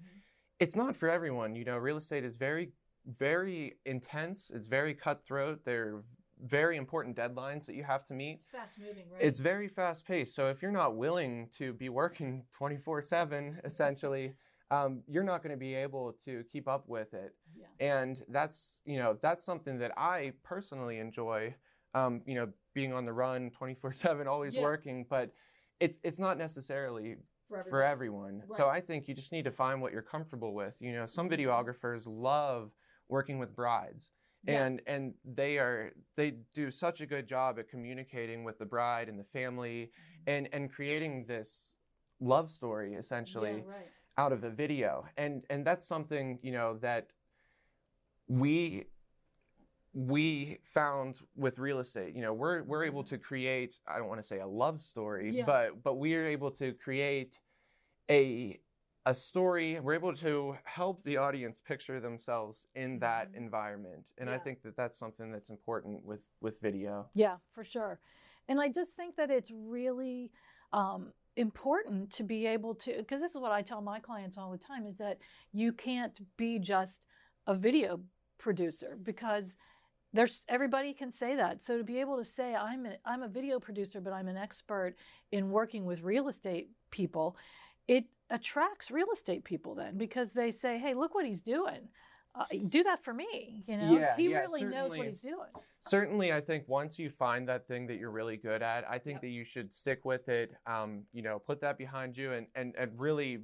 it's 0.59 0.75
not 0.75 0.95
for 0.95 1.09
everyone. 1.09 1.55
You 1.55 1.65
know, 1.65 1.77
real 1.77 1.97
estate 1.97 2.23
is 2.23 2.37
very, 2.37 2.69
very 3.05 3.75
intense. 3.85 4.51
It's 4.53 4.67
very 4.67 4.93
cutthroat. 4.93 5.65
There 5.65 5.95
are 5.95 6.03
very 6.45 6.77
important 6.77 7.17
deadlines 7.17 7.65
that 7.65 7.75
you 7.75 7.83
have 7.83 8.05
to 8.05 8.13
meet. 8.13 8.39
It's 8.41 8.51
fast 8.51 8.79
moving, 8.79 9.09
right? 9.11 9.21
It's 9.21 9.39
very 9.39 9.67
fast 9.67 10.07
paced. 10.07 10.33
So 10.33 10.47
if 10.47 10.61
you're 10.61 10.71
not 10.71 10.95
willing 10.95 11.49
to 11.57 11.73
be 11.73 11.89
working 11.89 12.45
24 12.53 13.01
7, 13.01 13.59
essentially, 13.65 14.35
um, 14.71 15.01
you're 15.07 15.23
not 15.23 15.41
going 15.43 15.51
to 15.51 15.57
be 15.57 15.73
able 15.75 16.13
to 16.25 16.43
keep 16.51 16.67
up 16.67 16.87
with 16.87 17.13
it. 17.13 17.33
yeah. 17.55 17.65
And 17.79 18.23
that's, 18.29 18.81
you 18.85 18.97
know, 18.97 19.17
that's 19.21 19.43
something 19.43 19.79
that 19.79 19.91
I 19.97 20.33
personally 20.43 20.99
enjoy, 20.99 21.55
um, 21.93 22.21
you 22.25 22.35
know, 22.35 22.49
being 22.73 22.93
on 22.93 23.05
the 23.05 23.13
run 23.13 23.49
24 23.51 23.93
7, 23.93 24.27
always 24.27 24.55
Yeah. 24.55 24.61
working. 24.63 25.05
But 25.09 25.31
it's, 25.79 25.97
it's 26.03 26.19
not 26.19 26.37
necessarily 26.37 27.15
for 27.47 27.63
for 27.63 27.83
everyone. 27.83 28.43
So 28.49 28.67
I 28.67 28.79
think 28.81 29.07
you 29.07 29.13
just 29.15 29.31
need 29.31 29.45
to 29.45 29.51
find 29.51 29.81
what 29.81 29.91
you're 29.91 30.01
comfortable 30.03 30.53
with. 30.53 30.75
You 30.81 30.93
know, 30.93 31.05
some 31.05 31.27
Mhm. 31.29 31.33
videographers 31.39 32.07
love 32.07 32.73
working 33.07 33.39
with 33.39 33.55
brides. 33.55 34.11
And 34.47 34.75
Yes. 34.79 34.83
and 34.87 35.13
they 35.25 35.57
are 35.57 35.91
they 36.15 36.31
do 36.53 36.71
such 36.71 37.01
a 37.01 37.05
good 37.05 37.27
job 37.27 37.59
at 37.59 37.67
communicating 37.67 38.43
with 38.45 38.57
the 38.57 38.65
bride 38.65 39.09
and 39.09 39.19
the 39.19 39.23
family 39.23 39.91
Mm-hmm. 39.91 40.29
and 40.29 40.49
and 40.53 40.71
creating 40.71 41.25
this 41.25 41.75
love 42.21 42.49
story 42.49 42.93
essentially 42.93 43.57
Yeah, 43.65 43.71
right. 43.77 43.91
out 44.17 44.31
of 44.31 44.43
a 44.43 44.49
video. 44.49 45.05
And 45.17 45.45
and 45.49 45.65
that's 45.67 45.85
something, 45.87 46.39
you 46.41 46.51
know, 46.51 46.77
that 46.77 47.13
we 48.27 48.85
we 49.93 50.59
found 50.63 51.19
with 51.35 51.57
real 51.59 51.79
estate. 51.79 52.15
You 52.15 52.21
know, 52.21 52.33
we're 52.33 52.63
we're 52.63 52.83
able 52.83 53.03
to 53.05 53.17
create 53.17 53.75
I 53.87 53.97
don't 53.97 54.07
want 54.07 54.19
to 54.21 54.27
say 54.27 54.39
a 54.39 54.47
love 54.47 54.79
story, 54.79 55.25
Mm-hmm. 55.27 55.37
Yeah. 55.37 55.45
but 55.45 55.83
but 55.83 55.95
we 55.97 56.15
are 56.15 56.25
able 56.25 56.51
to 56.51 56.73
create 56.73 57.39
a 58.09 58.59
a 59.05 59.13
story. 59.13 59.79
We're 59.79 59.95
able 59.95 60.13
to 60.13 60.57
help 60.65 61.03
the 61.03 61.17
audience 61.17 61.59
picture 61.61 61.99
themselves 61.99 62.67
in 62.75 62.99
that 62.99 63.31
Mhm. 63.31 63.37
environment. 63.37 64.05
And 64.17 64.29
I 64.29 64.37
think 64.37 64.61
that 64.61 64.75
that's 64.75 64.97
something 64.97 65.31
that's 65.31 65.49
important 65.49 66.03
with 66.05 66.25
with 66.41 66.59
video. 66.59 67.09
Yeah, 67.13 67.37
for 67.51 67.63
sure. 67.63 67.99
And 68.47 68.59
I 68.61 68.69
just 68.69 68.93
think 68.93 69.15
that 69.15 69.31
it's 69.31 69.51
really 69.51 70.31
um, 70.71 71.13
important 71.35 72.11
to 72.11 72.23
be 72.23 72.45
able 72.45 72.75
to, 72.75 72.93
because 72.97 73.21
this 73.21 73.31
is 73.31 73.39
what 73.41 73.51
I 73.51 73.63
tell 73.63 73.81
my 73.81 73.99
clients 73.99 74.37
all 74.37 74.51
the 74.51 74.57
time, 74.57 74.85
is 74.85 74.97
that 74.97 75.17
you 75.51 75.71
can't 75.73 76.19
be 76.37 76.59
just 76.59 77.05
a 77.47 77.55
video 77.55 78.01
producer 78.37 78.97
because 79.01 79.55
there's 80.13 80.41
everybody 80.49 80.93
can 80.93 81.11
say 81.11 81.35
that. 81.35 81.61
So 81.61 81.77
to 81.77 81.83
be 81.83 81.99
able 81.99 82.17
to 82.17 82.25
say 82.25 82.55
I'm 82.55 82.85
a, 82.85 82.95
I'm 83.05 83.21
a 83.23 83.27
video 83.27 83.59
producer, 83.59 84.01
but 84.01 84.13
I'm 84.13 84.27
an 84.27 84.37
expert 84.37 84.95
in 85.31 85.49
working 85.51 85.85
with 85.85 86.01
real 86.01 86.27
estate 86.27 86.69
people 86.91 87.35
it 87.87 88.05
attracts 88.29 88.91
real 88.91 89.07
estate 89.11 89.43
people 89.43 89.73
then 89.73 89.97
because 89.97 90.31
they 90.31 90.51
say, 90.51 90.77
"Hey, 90.77 90.93
look 90.93 91.15
what 91.15 91.25
he's 91.25 91.41
doing. 91.41 91.89
Uh, 92.35 92.45
do 92.69 92.83
that 92.83 93.03
for 93.03 93.13
me." 93.13 93.63
You 93.67 93.77
know, 93.77 93.97
Yeah, 93.97 94.15
he 94.15 94.29
yeah, 94.29 94.41
really 94.41 94.63
knows 94.63 94.89
what 94.91 95.07
he's 95.07 95.21
doing. 95.21 95.49
certainly 95.81 96.31
i 96.33 96.41
think 96.41 96.65
once 96.67 96.99
you 96.99 97.09
find 97.09 97.47
that 97.47 97.65
thing 97.67 97.87
that 97.87 97.97
you're 97.97 98.11
really 98.11 98.35
good 98.37 98.61
at 98.61 98.83
i 98.89 98.99
think 98.99 99.15
Yep. 99.15 99.21
that 99.21 99.29
you 99.29 99.43
should 99.45 99.71
stick 99.73 100.03
with 100.03 100.27
it 100.27 100.51
um, 100.67 101.03
you 101.13 101.21
know 101.21 101.39
put 101.39 101.61
that 101.61 101.77
behind 101.77 102.17
you 102.17 102.33
and, 102.33 102.47
and, 102.53 102.75
and 102.77 102.91
really 102.99 103.39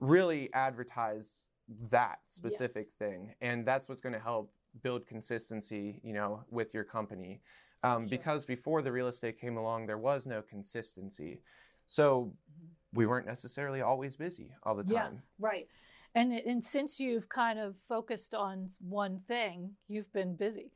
really 0.00 0.48
advertise 0.54 1.46
that 1.90 2.18
specific 2.28 2.86
Yes. 2.86 2.94
thing 2.98 3.34
and 3.40 3.66
that's 3.66 3.88
what's 3.88 4.00
going 4.00 4.12
to 4.14 4.20
help 4.20 4.52
build 4.82 5.06
consistency 5.06 6.00
you 6.02 6.12
know 6.12 6.44
with 6.50 6.72
your 6.74 6.84
company 6.84 7.40
um, 7.82 8.02
Sure. 8.02 8.08
because 8.18 8.44
before 8.46 8.82
the 8.82 8.90
real 8.92 9.06
estate 9.08 9.40
came 9.40 9.56
along 9.56 9.86
there 9.86 9.98
was 9.98 10.26
no 10.26 10.42
consistency 10.42 11.40
so 11.86 12.32
Mhm. 12.60 12.68
we 12.92 13.06
weren't 13.06 13.26
necessarily 13.26 13.80
always 13.82 14.16
busy 14.16 14.52
all 14.62 14.74
the 14.74 14.82
time. 14.84 15.14
Yeah. 15.14 15.20
Right. 15.38 15.68
And 16.14 16.32
and 16.32 16.64
since 16.64 16.98
you've 17.00 17.28
kind 17.28 17.58
of 17.58 17.76
focused 17.76 18.34
on 18.34 18.68
one 18.80 19.20
thing, 19.20 19.76
you've 19.88 20.12
been 20.12 20.36
busy. 20.36 20.70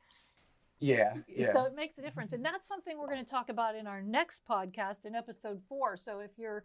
yeah 0.79 1.13
yeah 1.27 1.51
So 1.53 1.65
it 1.65 1.75
makes 1.75 1.97
a 1.97 2.01
difference. 2.01 2.33
And 2.33 2.43
that's 2.43 2.67
something 2.67 2.97
we're 2.97 3.07
going 3.13 3.23
to 3.23 3.29
talk 3.37 3.49
about 3.49 3.75
in 3.75 3.85
our 3.87 4.01
next 4.01 4.43
podcast 4.45 5.05
in 5.05 5.15
episode 5.15 5.61
4. 5.69 5.97
So 5.97 6.19
if 6.19 6.31
you're 6.37 6.63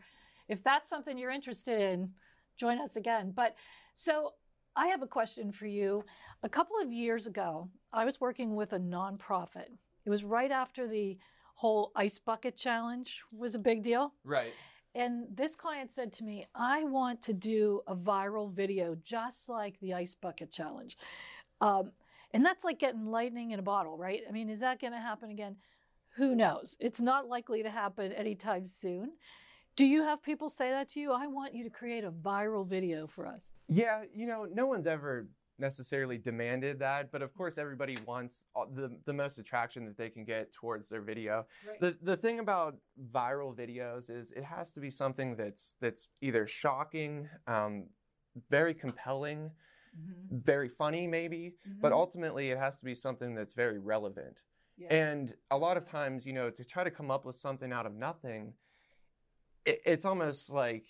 if 0.49 0.63
that's 0.63 0.89
something 0.89 1.19
you're 1.19 1.31
interested 1.31 1.79
in, 1.81 2.15
join 2.57 2.79
us 2.81 2.97
again. 2.97 3.33
But 3.33 3.55
so 3.95 4.35
I 4.79 4.87
have 4.87 5.03
a 5.03 5.09
question 5.09 5.51
for 5.51 5.67
you. 5.67 6.05
A 6.45 6.49
couple 6.49 6.77
of 6.81 6.93
years 6.93 7.27
ago, 7.27 7.69
I 7.93 8.05
was 8.05 8.21
working 8.21 8.55
with 8.55 8.73
a 8.73 8.79
nonprofit. 8.79 9.71
It 10.05 10.11
was 10.11 10.23
right 10.23 10.53
after 10.53 10.87
the 10.87 11.19
whole 11.55 11.91
ice 11.97 12.21
bucket 12.21 12.57
challenge 12.57 13.23
was 13.37 13.57
a 13.57 13.59
big 13.59 13.83
deal. 13.83 14.13
right 14.25 14.53
And 14.95 15.27
this 15.35 15.57
client 15.57 15.91
said 15.91 16.13
to 16.15 16.25
me, 16.25 16.47
I 16.55 16.85
want 16.85 17.21
to 17.23 17.33
do 17.33 17.81
a 17.89 17.97
viral 17.97 18.53
video 18.53 18.97
just 19.03 19.49
like 19.49 19.81
the 19.81 19.95
ice 19.95 20.15
bucket 20.15 20.53
challenge. 20.53 20.97
Um, 21.61 21.91
and 22.33 22.47
that's 22.47 22.63
like 22.63 22.79
getting 22.79 23.07
lightning 23.07 23.51
in 23.51 23.59
a 23.59 23.63
bottle, 23.63 23.99
right? 23.99 24.23
I 24.29 24.31
mean, 24.31 24.49
is 24.49 24.61
that 24.61 24.81
going 24.81 24.93
to 24.93 25.01
happen 25.01 25.31
again? 25.31 25.57
Who 26.19 26.37
knows? 26.37 26.77
It's 26.79 27.01
not 27.01 27.29
likely 27.29 27.65
to 27.65 27.71
happen 27.71 28.13
anytime 28.13 28.65
soon. 28.65 29.11
Do 29.79 29.87
you 29.87 30.03
have 30.03 30.21
people 30.25 30.49
say 30.49 30.71
that 30.71 30.89
to 30.91 31.01
you? 31.01 31.13
I 31.13 31.29
want 31.29 31.55
you 31.55 31.63
to 31.63 31.71
create 31.71 32.03
a 32.03 32.11
viral 32.11 32.67
video 32.67 33.07
for 33.07 33.29
us. 33.29 33.53
Yeah, 33.69 34.03
you 34.13 34.27
know, 34.27 34.45
no 34.53 34.67
one's 34.67 34.89
ever 34.89 35.29
necessarily 35.57 36.19
demanded 36.19 36.81
that, 36.81 37.13
but 37.13 37.23
of 37.23 37.33
course 37.33 37.59
everybody 37.59 37.97
wants 38.05 38.47
the 38.75 38.99
the 39.05 39.13
most 39.13 39.39
attraction 39.39 39.85
that 39.87 39.97
they 39.97 40.11
can 40.11 40.25
get 40.25 40.53
towards 40.53 40.89
their 40.89 41.01
video. 41.01 41.47
Right. 41.65 41.81
The 41.81 41.97
the 42.03 42.17
thing 42.17 42.41
about 42.41 42.75
viral 43.13 43.55
videos 43.55 44.11
is 44.11 44.33
it 44.33 44.43
has 44.43 44.73
to 44.73 44.81
be 44.81 44.91
something 44.91 45.37
that's 45.37 45.77
that's 45.81 46.09
either 46.21 46.45
shocking, 46.49 47.29
um, 47.47 47.87
very 48.51 48.75
compelling, 48.75 49.53
Mhm. 49.97 50.43
very 50.45 50.69
funny 50.69 51.07
maybe, 51.07 51.55
but 51.81 51.93
Mhm. 51.93 52.01
ultimately 52.03 52.51
it 52.51 52.59
has 52.59 52.81
to 52.81 52.85
be 52.85 52.97
something 52.97 53.33
that's 53.37 53.55
very 53.55 53.79
relevant. 53.79 54.43
Yeah. 54.77 54.93
And 54.93 55.37
a 55.53 55.59
lot 55.59 55.77
of 55.77 55.85
times, 55.85 56.27
you 56.27 56.33
know, 56.33 56.51
to 56.51 56.65
try 56.65 56.83
to 56.83 56.91
come 56.91 57.13
up 57.13 57.25
with 57.25 57.37
something 57.37 57.73
out 57.73 57.87
of 57.87 57.95
nothing, 57.95 58.55
it, 59.69 59.83
it's 59.85 60.05
almost 60.05 60.51
like 60.51 60.87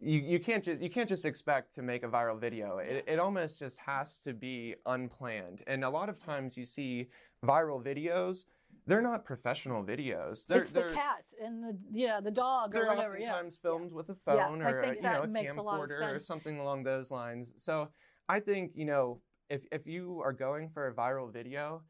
you, 0.00 0.20
you 0.20 0.38
can't 0.38 0.62
just 0.62 0.80
you 0.80 0.90
can't 0.90 1.08
just 1.08 1.24
expect 1.24 1.74
to 1.74 1.82
make 1.82 2.02
a 2.04 2.08
viral 2.08 2.38
video. 2.38 2.78
It, 2.78 3.04
it 3.06 3.18
almost 3.18 3.58
just 3.58 3.78
has 3.78 4.20
to 4.20 4.32
be 4.32 4.76
unplanned. 4.86 5.62
And 5.66 5.84
a 5.84 5.90
lot 5.90 6.08
of 6.08 6.22
times 6.22 6.56
you 6.56 6.64
see 6.64 7.08
viral 7.44 7.82
videos, 7.82 8.44
they're 8.86 9.02
not 9.02 9.24
professional 9.24 9.82
videos. 9.82 10.46
They're 10.46 10.62
it's 10.62 10.72
the 10.72 10.92
cat 10.94 11.24
and 11.42 11.62
the 11.64 11.76
yeah 11.90 12.20
the 12.20 12.30
dog 12.30 12.72
they're 12.72 12.86
whatever. 12.86 13.18
Yeah. 13.18 13.32
oftentimes 13.32 13.56
filmed 13.56 13.92
with 13.92 14.08
a 14.10 14.14
phone 14.14 14.62
I 14.62 14.70
or 14.70 14.80
a, 14.80 14.94
you 14.94 15.02
know 15.02 15.22
a 15.22 15.26
makes 15.26 15.54
a 15.54 15.60
camcorder 15.60 16.16
or 16.16 16.20
something 16.20 16.58
along 16.58 16.84
those 16.84 17.10
lines. 17.10 17.52
So 17.56 17.88
I 18.28 18.40
think 18.40 18.72
you 18.74 18.84
know 18.84 19.20
if 19.50 19.66
if 19.72 19.86
you 19.86 20.20
are 20.24 20.32
going 20.32 20.68
for 20.68 20.86
a 20.88 20.94
viral 20.94 21.32
video, 21.32 21.82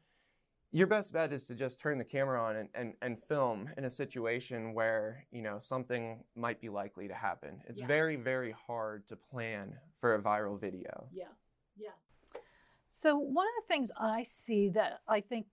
your 0.71 0.87
best 0.87 1.13
bet 1.13 1.33
is 1.33 1.45
to 1.45 1.55
just 1.55 1.79
turn 1.79 1.97
the 1.97 2.05
camera 2.05 2.41
on 2.41 2.55
and, 2.55 2.69
and, 2.75 2.93
and 3.01 3.19
film 3.19 3.69
in 3.77 3.85
a 3.85 3.89
situation 3.89 4.73
where 4.73 5.25
you 5.31 5.41
know 5.41 5.57
something 5.59 6.23
might 6.35 6.61
be 6.61 6.69
likely 6.69 7.07
to 7.07 7.13
happen. 7.13 7.61
It's 7.67 7.81
Yeah. 7.81 7.87
very 7.87 8.15
very 8.15 8.51
hard 8.51 9.07
to 9.07 9.15
plan 9.15 9.79
for 9.99 10.15
a 10.15 10.21
viral 10.21 10.59
video. 10.59 11.07
Yeah, 11.11 11.25
yeah. 11.77 11.91
So 12.91 13.17
one 13.17 13.47
of 13.47 13.63
the 13.63 13.67
things 13.67 13.91
I 13.97 14.23
see 14.23 14.69
that 14.69 15.01
I 15.07 15.21
think 15.21 15.47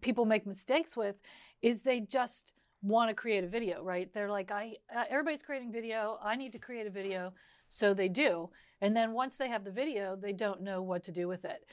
people 0.00 0.24
make 0.24 0.46
mistakes 0.46 0.96
with 0.96 1.16
is 1.62 1.80
they 1.80 2.00
just 2.00 2.52
want 2.82 3.08
to 3.10 3.14
create 3.14 3.42
a 3.44 3.48
video, 3.48 3.82
right? 3.82 4.12
They're 4.12 4.30
like, 4.30 4.50
I 4.50 4.76
uh, 4.94 5.04
everybody's 5.08 5.42
creating 5.42 5.72
video. 5.72 6.18
I 6.22 6.36
need 6.36 6.52
to 6.52 6.58
create 6.58 6.86
a 6.86 6.90
video, 6.90 7.32
so 7.68 7.94
they 7.94 8.08
do. 8.08 8.50
And 8.80 8.96
then 8.96 9.12
once 9.12 9.38
they 9.38 9.48
have 9.48 9.64
the 9.64 9.70
video, 9.70 10.16
they 10.16 10.32
don't 10.32 10.60
know 10.62 10.82
what 10.82 11.04
to 11.04 11.12
do 11.12 11.28
with 11.28 11.44
it. 11.44 11.66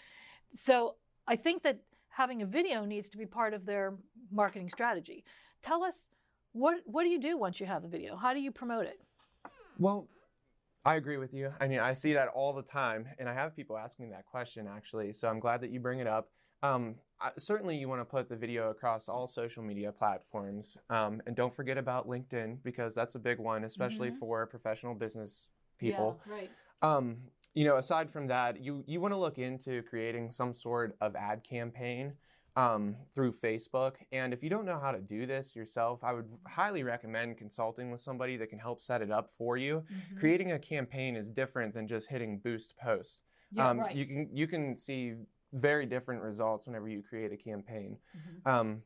So 0.54 0.96
I 1.28 1.36
think 1.36 1.64
that 1.64 1.80
having 2.14 2.42
a 2.44 2.46
video 2.46 2.86
needs 2.86 3.10
to 3.10 3.18
be 3.18 3.26
part 3.26 3.54
of 3.54 3.66
their 3.66 3.96
marketing 4.32 4.70
strategy. 4.70 5.24
Tell 5.62 5.84
us 5.84 6.08
what 6.54 6.78
what 6.86 7.04
do 7.04 7.10
you 7.10 7.20
do 7.20 7.38
once 7.38 7.60
you 7.60 7.66
have 7.66 7.82
the 7.82 7.88
video? 7.88 8.16
How 8.16 8.34
do 8.34 8.40
you 8.40 8.52
promote 8.52 8.86
it? 8.86 9.00
Well, 9.80 10.08
I 10.86 10.96
agree 10.96 11.18
with 11.18 11.34
you. 11.34 11.52
I 11.60 11.68
mean, 11.68 11.80
I 11.80 11.94
see 11.94 12.14
that 12.14 12.28
all 12.30 12.54
the 12.54 12.62
time, 12.62 13.08
and 13.18 13.28
I 13.28 13.34
have 13.34 13.56
people 13.56 13.78
asking 13.78 14.06
me 14.06 14.12
that 14.12 14.26
question 14.26 14.68
actually. 14.68 15.14
So 15.14 15.28
I'm 15.28 15.40
glad 15.40 15.62
that 15.62 15.72
you 15.72 15.80
bring 15.80 16.00
it 16.00 16.08
up. 16.08 16.30
Um, 16.62 16.96
certainly, 17.38 17.76
you 17.78 17.90
want 17.90 18.02
to 18.02 18.06
put 18.06 18.30
the 18.30 18.36
video 18.36 18.70
across 18.70 19.10
all 19.10 19.28
social 19.28 19.64
media 19.64 19.92
platforms, 19.92 20.78
um, 20.90 21.22
and 21.26 21.36
don't 21.36 21.54
forget 21.54 21.78
about 21.78 22.08
LinkedIn 22.08 22.60
because 22.64 22.94
that's 22.96 23.16
a 23.16 23.20
big 23.20 23.40
one, 23.40 23.64
especially 23.64 24.12
Mhm. 24.12 24.20
for 24.20 24.46
professional 24.46 24.94
business 24.94 25.50
people. 25.78 26.22
Yeah, 26.26 26.34
right. 26.34 26.52
Um, 26.82 27.18
you 27.54 27.66
know, 27.66 27.78
aside 27.78 28.10
from 28.10 28.28
that, 28.28 28.62
you 28.64 28.84
you 28.88 29.00
want 29.00 29.14
to 29.14 29.18
look 29.18 29.38
into 29.38 29.82
creating 29.84 30.32
some 30.32 30.54
sort 30.54 30.96
of 31.02 31.16
ad 31.16 31.44
campaign 31.44 32.14
um, 32.56 32.96
through 33.14 33.32
Facebook. 33.34 33.96
And 34.12 34.34
if 34.34 34.44
you 34.44 34.50
don't 34.50 34.66
know 34.66 34.80
how 34.80 34.92
to 34.92 35.00
do 35.00 35.26
this 35.26 35.56
yourself, 35.56 36.04
I 36.04 36.14
would 36.14 36.30
highly 36.48 36.84
recommend 36.84 37.38
consulting 37.38 37.90
with 37.92 38.00
somebody 38.00 38.38
that 38.38 38.48
can 38.50 38.60
help 38.60 38.80
set 38.82 39.02
it 39.02 39.12
up 39.12 39.30
for 39.30 39.58
you. 39.58 39.84
Mhm. 39.92 40.20
Creating 40.20 40.52
a 40.52 40.60
campaign 40.60 41.16
is 41.16 41.30
different 41.32 41.74
than 41.74 41.88
just 41.88 42.10
hitting 42.10 42.38
boost 42.40 42.78
post. 42.78 43.24
Yeah, 43.52 43.70
um, 43.70 43.80
right. 43.80 43.96
You 43.96 44.06
can 44.06 44.30
you 44.36 44.48
can 44.48 44.76
see 44.76 45.16
very 45.52 45.86
different 45.86 46.22
results 46.24 46.66
whenever 46.66 46.88
you 46.88 47.04
create 47.04 47.32
a 47.32 47.38
campaign. 47.38 47.98
Mhm. 48.16 48.48
Um, 48.52 48.84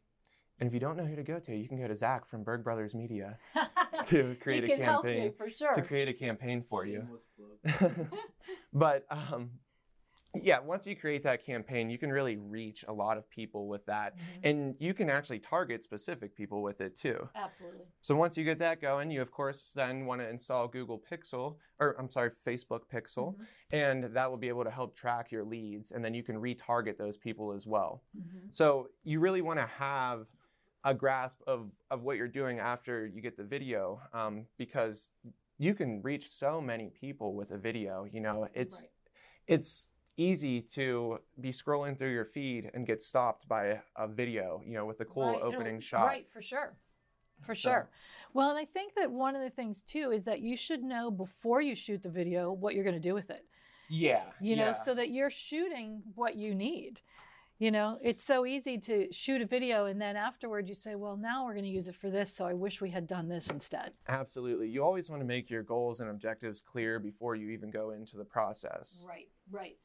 and 0.60 0.68
if 0.68 0.74
you 0.74 0.80
don't 0.80 0.98
know 0.98 1.06
who 1.06 1.16
to 1.16 1.24
go 1.24 1.40
to, 1.40 1.56
you 1.56 1.68
can 1.68 1.80
go 1.80 1.88
to 1.88 1.96
Zach 1.96 2.26
from 2.26 2.44
Berg 2.44 2.64
Brothers 2.64 2.96
Media 2.96 3.38
to 4.06 4.36
create 4.42 4.64
he 4.64 4.72
a 4.74 4.76
can 4.78 4.86
help 4.86 5.04
campaign 5.06 5.24
you 5.24 5.32
for 5.38 5.50
sure. 5.50 5.74
to 5.74 5.82
create 5.82 6.08
a 6.08 6.14
campaign 6.14 6.62
for 6.62 6.86
you. 6.86 7.02
Shameless 7.02 7.26
plug. 7.80 8.08
but 8.74 9.06
um, 9.12 9.52
yeah, 10.40 10.60
once 10.60 10.86
you 10.86 10.96
create 10.96 11.24
that 11.24 11.44
campaign, 11.46 11.90
you 11.90 11.98
can 11.98 12.12
really 12.12 12.36
reach 12.36 12.86
a 12.88 12.94
lot 12.94 13.18
of 13.18 13.28
people 13.30 13.68
with 13.68 13.86
that. 13.88 14.16
Mhm. 14.18 14.22
And 14.44 14.76
you 14.80 14.94
can 14.94 15.10
actually 15.10 15.40
target 15.40 15.84
specific 15.84 16.36
people 16.36 16.62
with 16.62 16.80
it 16.82 16.96
too. 16.96 17.28
Absolutely. 17.36 17.86
So 18.02 18.16
once 18.16 18.38
you 18.38 18.44
get 18.44 18.60
that 18.60 18.80
going, 18.82 19.10
you 19.10 19.22
of 19.22 19.32
course 19.32 19.72
then 19.74 20.06
want 20.06 20.22
to 20.22 20.30
install 20.30 20.68
Google 20.68 21.02
Pixel, 21.12 21.56
or 21.80 21.96
I'm 21.98 22.10
sorry, 22.10 22.30
Facebook 22.46 22.82
Pixel, 22.94 23.36
Mhm. 23.36 23.46
and 23.72 24.04
that 24.16 24.30
will 24.30 24.38
be 24.38 24.50
able 24.50 24.64
to 24.66 24.70
help 24.72 24.96
track 24.96 25.32
your 25.32 25.44
leads. 25.44 25.92
And 25.92 26.04
then 26.04 26.14
you 26.14 26.24
can 26.24 26.36
retarget 26.36 26.98
those 26.98 27.18
people 27.18 27.52
as 27.54 27.66
well. 27.66 28.04
Mhm. 28.16 28.54
So 28.54 28.90
you 29.04 29.20
really 29.20 29.42
want 29.42 29.60
to 29.60 29.66
have 29.66 30.28
a 30.88 30.94
grasp 30.94 31.42
of, 31.46 31.70
of 31.92 32.04
what 32.04 32.16
you're 32.16 32.30
doing 32.30 32.60
after 32.60 33.06
you 33.06 33.22
get 33.22 33.36
the 33.36 33.44
video 33.44 34.02
um, 34.14 34.46
because 34.58 35.10
you 35.58 35.74
can 35.74 36.02
reach 36.02 36.30
so 36.30 36.62
many 36.62 36.90
people 36.90 37.34
with 37.34 37.52
a 37.52 37.58
video. 37.58 38.06
You 38.10 38.22
know, 38.22 38.48
it's 38.54 38.84
Right. 38.84 38.92
it's 39.48 39.90
easy 40.16 40.62
to 40.62 41.20
be 41.42 41.50
scrolling 41.52 41.98
through 41.98 42.14
your 42.14 42.24
feed 42.24 42.72
and 42.74 42.88
get 42.88 43.02
stopped 43.02 43.50
by 43.50 43.82
a, 43.98 44.08
video, 44.08 44.62
you 44.66 44.74
know, 44.76 44.86
with 44.86 45.02
a 45.02 45.06
cool 45.06 45.34
Right, 45.34 45.42
opening 45.42 45.80
shot. 45.82 46.08
Right, 46.08 46.28
for 46.32 46.42
sure. 46.42 46.78
For 47.46 47.54
So- 47.54 47.70
sure. 47.70 47.90
Well, 48.34 48.50
and 48.50 48.58
I 48.58 48.66
think 48.66 48.94
that 48.96 49.12
one 49.12 49.36
of 49.36 49.42
the 49.42 49.50
things 49.50 49.82
too 49.82 50.12
is 50.12 50.24
that 50.24 50.40
you 50.40 50.56
should 50.56 50.84
know 50.84 51.12
before 51.12 51.60
you 51.62 51.76
shoot 51.76 52.02
the 52.02 52.10
video 52.10 52.52
what 52.52 52.76
you're 52.76 52.86
going 52.86 53.02
to 53.02 53.10
do 53.10 53.14
with 53.14 53.30
it. 53.30 53.46
Yeah. 53.90 54.24
You 54.40 54.56
know, 54.56 54.70
yeah. 54.70 54.74
so 54.76 54.94
that 54.96 55.10
you're 55.10 55.30
shooting 55.30 56.02
what 56.16 56.36
you 56.36 56.56
need. 56.56 57.02
You 57.60 57.72
know, 57.72 57.98
it's 58.04 58.24
so 58.24 58.46
easy 58.46 58.78
to 58.80 59.12
shoot 59.12 59.42
a 59.42 59.46
video 59.46 59.86
and 59.86 60.00
then 60.00 60.16
afterward 60.16 60.70
you 60.70 60.76
say, 60.76 60.94
well, 60.94 61.18
now 61.18 61.44
we're 61.44 61.54
going 61.54 61.64
to 61.64 61.70
use 61.72 61.88
it 61.88 61.96
for 61.96 62.12
this, 62.12 62.32
so 62.32 62.46
I 62.46 62.54
wish 62.54 62.82
we 62.82 62.92
had 62.92 63.08
done 63.08 63.28
this 63.28 63.50
instead. 63.50 63.94
Absolutely. 64.08 64.70
You 64.70 64.84
always 64.84 65.10
want 65.10 65.22
to 65.24 65.26
make 65.26 65.50
your 65.50 65.64
goals 65.64 66.00
and 66.00 66.10
objectives 66.10 66.62
clear 66.62 67.00
before 67.00 67.36
you 67.36 67.50
even 67.50 67.72
go 67.72 67.90
into 67.90 68.16
the 68.16 68.24
process. 68.24 69.04
Right, 69.08 69.30
right. 69.50 69.78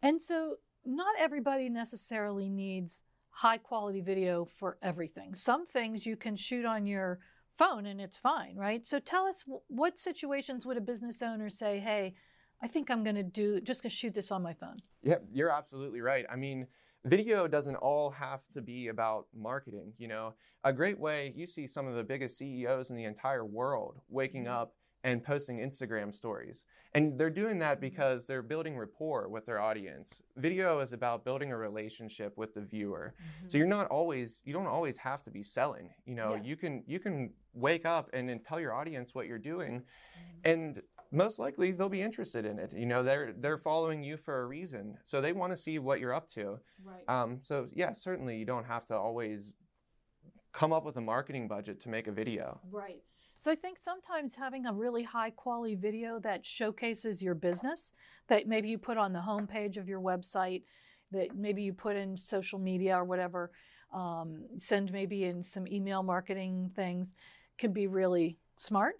And 0.00 0.22
so 0.22 0.56
not 0.86 1.14
everybody 1.18 1.68
necessarily 1.68 2.48
needs 2.48 3.02
high 3.28 3.58
quality 3.58 4.00
video 4.00 4.46
for 4.46 4.78
everything. 4.82 5.34
Some 5.34 5.66
things 5.66 6.06
you 6.06 6.16
can 6.16 6.34
shoot 6.34 6.64
on 6.64 6.86
your 6.86 7.18
phone 7.58 7.84
and 7.84 8.00
it's 8.00 8.16
fine, 8.16 8.56
right? 8.56 8.86
So 8.86 8.98
tell 9.00 9.26
us 9.26 9.44
what 9.66 9.98
situations 9.98 10.64
would 10.64 10.78
a 10.78 10.80
business 10.80 11.20
owner 11.20 11.50
say, 11.50 11.78
"Hey, 11.78 12.14
I 12.62 12.68
think 12.68 12.90
I'm 12.90 13.04
going 13.04 13.16
to 13.16 13.22
do 13.22 13.60
just 13.60 13.82
going 13.82 13.90
to 13.90 13.96
shoot 13.96 14.14
this 14.14 14.30
on 14.30 14.42
my 14.42 14.54
phone." 14.54 14.78
Yep, 15.02 15.26
you're 15.32 15.50
absolutely 15.50 16.00
right. 16.00 16.24
I 16.30 16.36
mean, 16.36 16.66
video 17.04 17.46
doesn't 17.48 17.76
all 17.76 18.10
have 18.10 18.42
to 18.54 18.60
be 18.60 18.88
about 18.88 19.26
marketing. 19.34 19.92
You 19.98 20.08
know, 20.08 20.34
a 20.64 20.72
great 20.72 20.98
way 20.98 21.32
you 21.36 21.46
see 21.46 21.66
some 21.66 21.86
of 21.86 21.94
the 21.94 22.04
biggest 22.04 22.36
CEOs 22.38 22.90
in 22.90 22.96
the 22.96 23.04
entire 23.04 23.44
world 23.44 24.00
waking 24.08 24.44
Mhm. 24.44 24.50
up 24.60 24.74
and 25.04 25.22
posting 25.22 25.58
Instagram 25.58 26.12
stories. 26.12 26.64
And 26.92 27.18
they're 27.18 27.30
doing 27.30 27.60
that 27.60 27.80
because 27.80 28.26
they're 28.26 28.42
building 28.42 28.76
rapport 28.76 29.28
with 29.28 29.44
their 29.46 29.60
audience. 29.60 30.20
Video 30.36 30.80
is 30.80 30.92
about 30.92 31.24
building 31.24 31.52
a 31.52 31.56
relationship 31.56 32.36
with 32.36 32.54
the 32.54 32.60
viewer. 32.62 33.14
Mhm. 33.44 33.50
So 33.50 33.58
you're 33.58 33.66
not 33.68 33.86
always 33.88 34.42
you 34.44 34.52
don't 34.52 34.66
always 34.66 34.98
have 34.98 35.22
to 35.22 35.30
be 35.30 35.44
selling. 35.44 35.94
You 36.04 36.16
know, 36.16 36.34
Yeah. 36.34 36.42
you 36.42 36.56
can 36.56 36.82
you 36.86 36.98
can 36.98 37.32
wake 37.54 37.86
up 37.86 38.10
and 38.12 38.28
then 38.28 38.40
tell 38.40 38.58
your 38.58 38.72
audience 38.74 39.14
what 39.14 39.26
you're 39.28 39.38
doing 39.38 39.82
Mhm. 39.82 40.40
and 40.44 40.82
most 41.10 41.38
likely 41.38 41.72
they'll 41.72 41.88
be 41.88 42.02
interested 42.02 42.44
in 42.44 42.58
it. 42.58 42.72
You 42.74 42.86
know, 42.86 43.02
they're 43.02 43.32
they're 43.36 43.58
following 43.58 44.02
you 44.02 44.16
for 44.16 44.42
a 44.42 44.46
reason. 44.46 44.96
So 45.04 45.20
they 45.20 45.32
want 45.32 45.52
to 45.52 45.56
see 45.56 45.78
what 45.78 46.00
you're 46.00 46.14
up 46.14 46.28
to. 46.32 46.58
right. 46.84 47.08
Um, 47.08 47.38
so 47.40 47.66
yeah, 47.72 47.92
certainly 47.92 48.36
you 48.36 48.44
don't 48.44 48.66
have 48.66 48.84
to 48.86 48.96
always 48.96 49.54
come 50.52 50.72
up 50.72 50.84
with 50.84 50.96
a 50.96 51.00
marketing 51.00 51.48
budget 51.48 51.80
to 51.82 51.88
make 51.88 52.06
a 52.06 52.12
video. 52.12 52.60
Right. 52.70 53.02
So 53.38 53.52
I 53.52 53.54
think 53.54 53.78
sometimes 53.78 54.34
having 54.34 54.66
a 54.66 54.72
really 54.72 55.04
high 55.04 55.30
quality 55.30 55.76
video 55.76 56.18
that 56.20 56.44
showcases 56.44 57.22
your 57.22 57.36
business, 57.36 57.94
that 58.28 58.48
maybe 58.48 58.68
you 58.68 58.78
put 58.78 58.98
on 58.98 59.12
the 59.12 59.20
homepage 59.20 59.76
of 59.76 59.88
your 59.88 60.00
website, 60.00 60.64
that 61.12 61.36
maybe 61.36 61.62
you 61.62 61.72
put 61.72 61.94
in 61.94 62.16
social 62.16 62.58
media 62.58 62.96
or 62.96 63.04
whatever, 63.04 63.52
um, 63.94 64.44
send 64.56 64.92
maybe 64.92 65.24
in 65.24 65.42
some 65.42 65.68
email 65.68 66.02
marketing 66.02 66.72
things, 66.74 67.14
can 67.58 67.72
be 67.72 67.86
really 67.86 68.38
smart. 68.56 68.96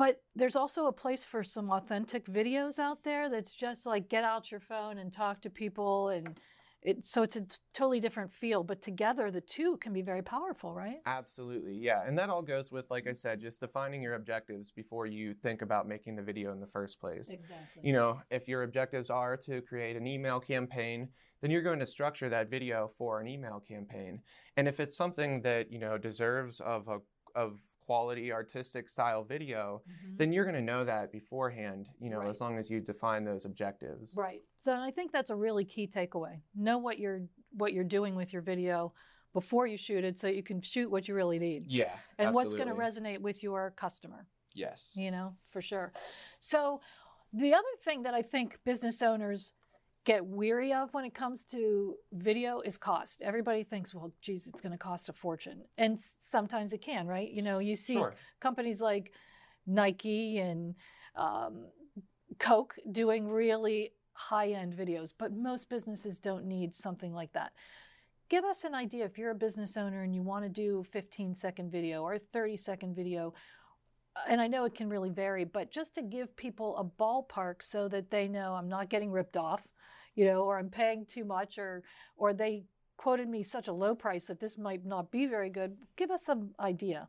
But 0.00 0.22
there's 0.34 0.56
also 0.56 0.86
a 0.86 0.92
place 0.92 1.26
for 1.26 1.44
some 1.44 1.70
authentic 1.70 2.24
videos 2.24 2.78
out 2.78 3.04
there 3.04 3.28
that's 3.28 3.52
just 3.52 3.84
like 3.84 4.08
get 4.08 4.24
out 4.24 4.50
your 4.50 4.58
phone 4.58 4.96
and 4.96 5.12
talk 5.12 5.42
to 5.42 5.50
people 5.50 6.08
and 6.08 6.40
it, 6.82 7.04
so 7.04 7.22
it's 7.22 7.36
a 7.36 7.42
t- 7.42 7.56
totally 7.74 8.00
different 8.00 8.32
feel, 8.32 8.64
but 8.64 8.80
together 8.80 9.30
the 9.30 9.42
two 9.42 9.76
can 9.76 9.92
be 9.92 10.00
very 10.00 10.22
powerful, 10.22 10.74
right? 10.74 10.96
Absolutely, 11.04 11.76
yeah. 11.76 12.00
And 12.06 12.18
that 12.18 12.30
all 12.30 12.40
goes 12.40 12.72
with, 12.72 12.86
like 12.90 13.06
I 13.06 13.12
said, 13.12 13.42
just 13.42 13.60
defining 13.60 14.00
your 14.00 14.14
objectives 14.14 14.72
before 14.72 15.04
you 15.04 15.34
think 15.34 15.60
about 15.60 15.86
making 15.86 16.16
the 16.16 16.22
video 16.22 16.50
in 16.52 16.60
the 16.60 16.66
first 16.66 16.98
place. 16.98 17.28
Exactly. 17.28 17.82
You 17.82 17.92
know, 17.92 18.22
if 18.30 18.48
your 18.48 18.62
objectives 18.62 19.10
are 19.10 19.36
to 19.36 19.60
create 19.60 19.96
an 19.96 20.06
email 20.06 20.40
campaign, 20.40 21.10
then 21.42 21.50
you're 21.50 21.60
going 21.60 21.80
to 21.80 21.84
structure 21.84 22.30
that 22.30 22.48
video 22.48 22.88
for 22.96 23.20
an 23.20 23.28
email 23.28 23.60
campaign. 23.60 24.22
And 24.56 24.66
if 24.66 24.80
it's 24.80 24.96
something 24.96 25.42
that, 25.42 25.70
you 25.70 25.78
know, 25.78 25.98
deserves 25.98 26.60
of 26.60 26.88
a 26.88 27.00
of 27.38 27.60
quality 27.94 28.30
artistic 28.30 28.88
style 28.88 29.24
video, 29.24 29.82
Mhm. 29.88 30.16
then 30.16 30.32
you're 30.32 30.44
going 30.44 30.54
to 30.54 30.62
know 30.72 30.84
that 30.84 31.10
beforehand, 31.10 31.88
you 31.98 32.08
know, 32.08 32.20
as 32.22 32.40
long 32.40 32.56
as 32.56 32.70
you 32.70 32.78
define 32.80 33.24
those 33.24 33.44
objectives. 33.46 34.14
Right. 34.16 34.42
So 34.58 34.72
I 34.72 34.92
think 34.92 35.10
that's 35.10 35.30
a 35.30 35.34
really 35.34 35.64
key 35.64 35.88
takeaway. 35.88 36.40
Know 36.54 36.78
what 36.78 37.00
you're 37.00 37.22
what 37.56 37.72
you're 37.72 37.82
doing 37.98 38.14
with 38.14 38.32
your 38.32 38.42
video 38.42 38.94
before 39.32 39.66
you 39.66 39.76
shoot 39.76 40.04
it 40.04 40.20
so 40.20 40.28
you 40.28 40.44
can 40.44 40.62
shoot 40.62 40.88
what 40.88 41.08
you 41.08 41.14
really 41.16 41.40
need. 41.40 41.66
Yeah. 41.66 41.98
and 42.16 42.32
what's 42.32 42.54
going 42.54 42.68
to 42.68 42.74
resonate 42.76 43.18
with 43.20 43.42
your 43.42 43.72
customer, 43.72 44.28
Yes. 44.54 44.92
you 44.96 45.10
know, 45.10 45.36
for 45.48 45.60
sure. 45.60 45.92
So 46.38 46.80
the 47.32 47.52
other 47.54 47.74
thing 47.84 48.02
that 48.04 48.14
I 48.14 48.22
think 48.22 48.62
business 48.62 49.02
owners 49.02 49.52
get 50.04 50.24
weary 50.24 50.72
of 50.72 50.92
when 50.94 51.04
it 51.04 51.14
comes 51.14 51.44
to 51.44 51.94
video 52.12 52.60
is 52.60 52.78
cost. 52.78 53.20
Everybody 53.22 53.64
thinks, 53.64 53.94
well, 53.94 54.12
geez, 54.22 54.46
it's 54.46 54.60
going 54.60 54.72
to 54.72 54.78
cost 54.78 55.08
a 55.08 55.12
fortune. 55.12 55.62
And 55.76 55.94
s- 55.94 56.16
sometimes 56.20 56.72
it 56.72 56.78
can, 56.80 57.06
right? 57.06 57.30
You 57.30 57.42
know, 57.42 57.58
you 57.58 57.76
see 57.76 57.94
Sure. 57.94 58.14
companies 58.40 58.80
like 58.80 59.12
Nike 59.66 60.38
and 60.38 60.74
um, 61.16 61.66
Coke 62.38 62.76
doing 62.90 63.28
really 63.28 63.92
high 64.14 64.48
end 64.52 64.72
videos, 64.74 65.12
but 65.16 65.32
most 65.32 65.68
businesses 65.68 66.18
don't 66.18 66.46
need 66.46 66.74
something 66.74 67.12
like 67.12 67.32
that. 67.34 67.52
Give 68.30 68.44
us 68.44 68.64
an 68.64 68.74
idea 68.74 69.04
if 69.04 69.18
you're 69.18 69.32
a 69.32 69.34
business 69.34 69.76
owner 69.76 70.02
and 70.02 70.14
you 70.14 70.22
want 70.22 70.44
to 70.44 70.48
do 70.48 70.84
15 70.92 71.34
second 71.34 71.70
video 71.70 72.02
or 72.02 72.18
30 72.18 72.56
second 72.56 72.94
video. 72.94 73.34
And 74.28 74.40
I 74.40 74.46
know 74.46 74.64
it 74.64 74.74
can 74.74 74.88
really 74.88 75.10
vary, 75.10 75.44
but 75.44 75.70
just 75.70 75.94
to 75.96 76.02
give 76.02 76.34
people 76.36 76.76
a 76.78 76.84
ballpark 76.84 77.62
so 77.62 77.86
that 77.88 78.10
they 78.10 78.28
know 78.28 78.54
I'm 78.54 78.68
not 78.68 78.88
getting 78.88 79.10
ripped 79.10 79.36
off, 79.36 79.66
you 80.14 80.24
know, 80.24 80.42
or 80.42 80.58
I'm 80.58 80.70
paying 80.70 81.06
too 81.06 81.24
much 81.24 81.58
or 81.58 81.82
or 82.16 82.32
they 82.32 82.64
quoted 82.96 83.28
me 83.28 83.42
such 83.42 83.68
a 83.68 83.72
low 83.72 83.94
price 83.94 84.26
that 84.26 84.40
this 84.40 84.58
might 84.58 84.84
not 84.84 85.10
be 85.10 85.26
very 85.26 85.48
good. 85.48 85.76
Give 85.96 86.10
us 86.10 86.22
some 86.22 86.50
idea. 86.60 87.08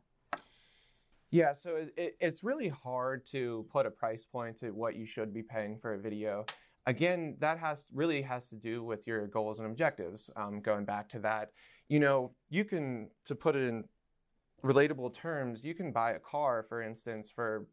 Yeah, 1.30 1.54
so 1.54 1.76
it, 1.76 1.94
it, 1.96 2.16
it's 2.20 2.44
really 2.44 2.68
hard 2.68 3.26
to 3.26 3.66
put 3.70 3.86
a 3.86 3.90
price 3.90 4.24
point 4.24 4.58
to 4.58 4.70
what 4.70 4.96
you 4.96 5.06
should 5.06 5.32
be 5.32 5.42
paying 5.42 5.76
for 5.76 5.94
a 5.94 5.98
video. 5.98 6.44
Again, 6.86 7.36
that 7.40 7.58
has 7.58 7.88
really 7.92 8.22
has 8.22 8.48
to 8.48 8.56
do 8.56 8.82
with 8.82 9.06
your 9.06 9.26
goals 9.26 9.58
and 9.58 9.66
objectives. 9.66 10.30
Um, 10.36 10.60
going 10.60 10.84
back 10.84 11.08
to 11.10 11.18
that, 11.20 11.52
you 11.88 12.00
know, 12.00 12.32
you 12.48 12.64
can 12.64 13.08
to 13.26 13.34
put 13.34 13.56
it 13.56 13.68
in 13.68 13.84
relatable 14.64 15.14
terms, 15.14 15.64
you 15.64 15.74
can 15.74 15.92
buy 15.92 16.12
a 16.12 16.18
car, 16.18 16.62
for 16.62 16.82
instance, 16.82 17.30
for 17.30 17.66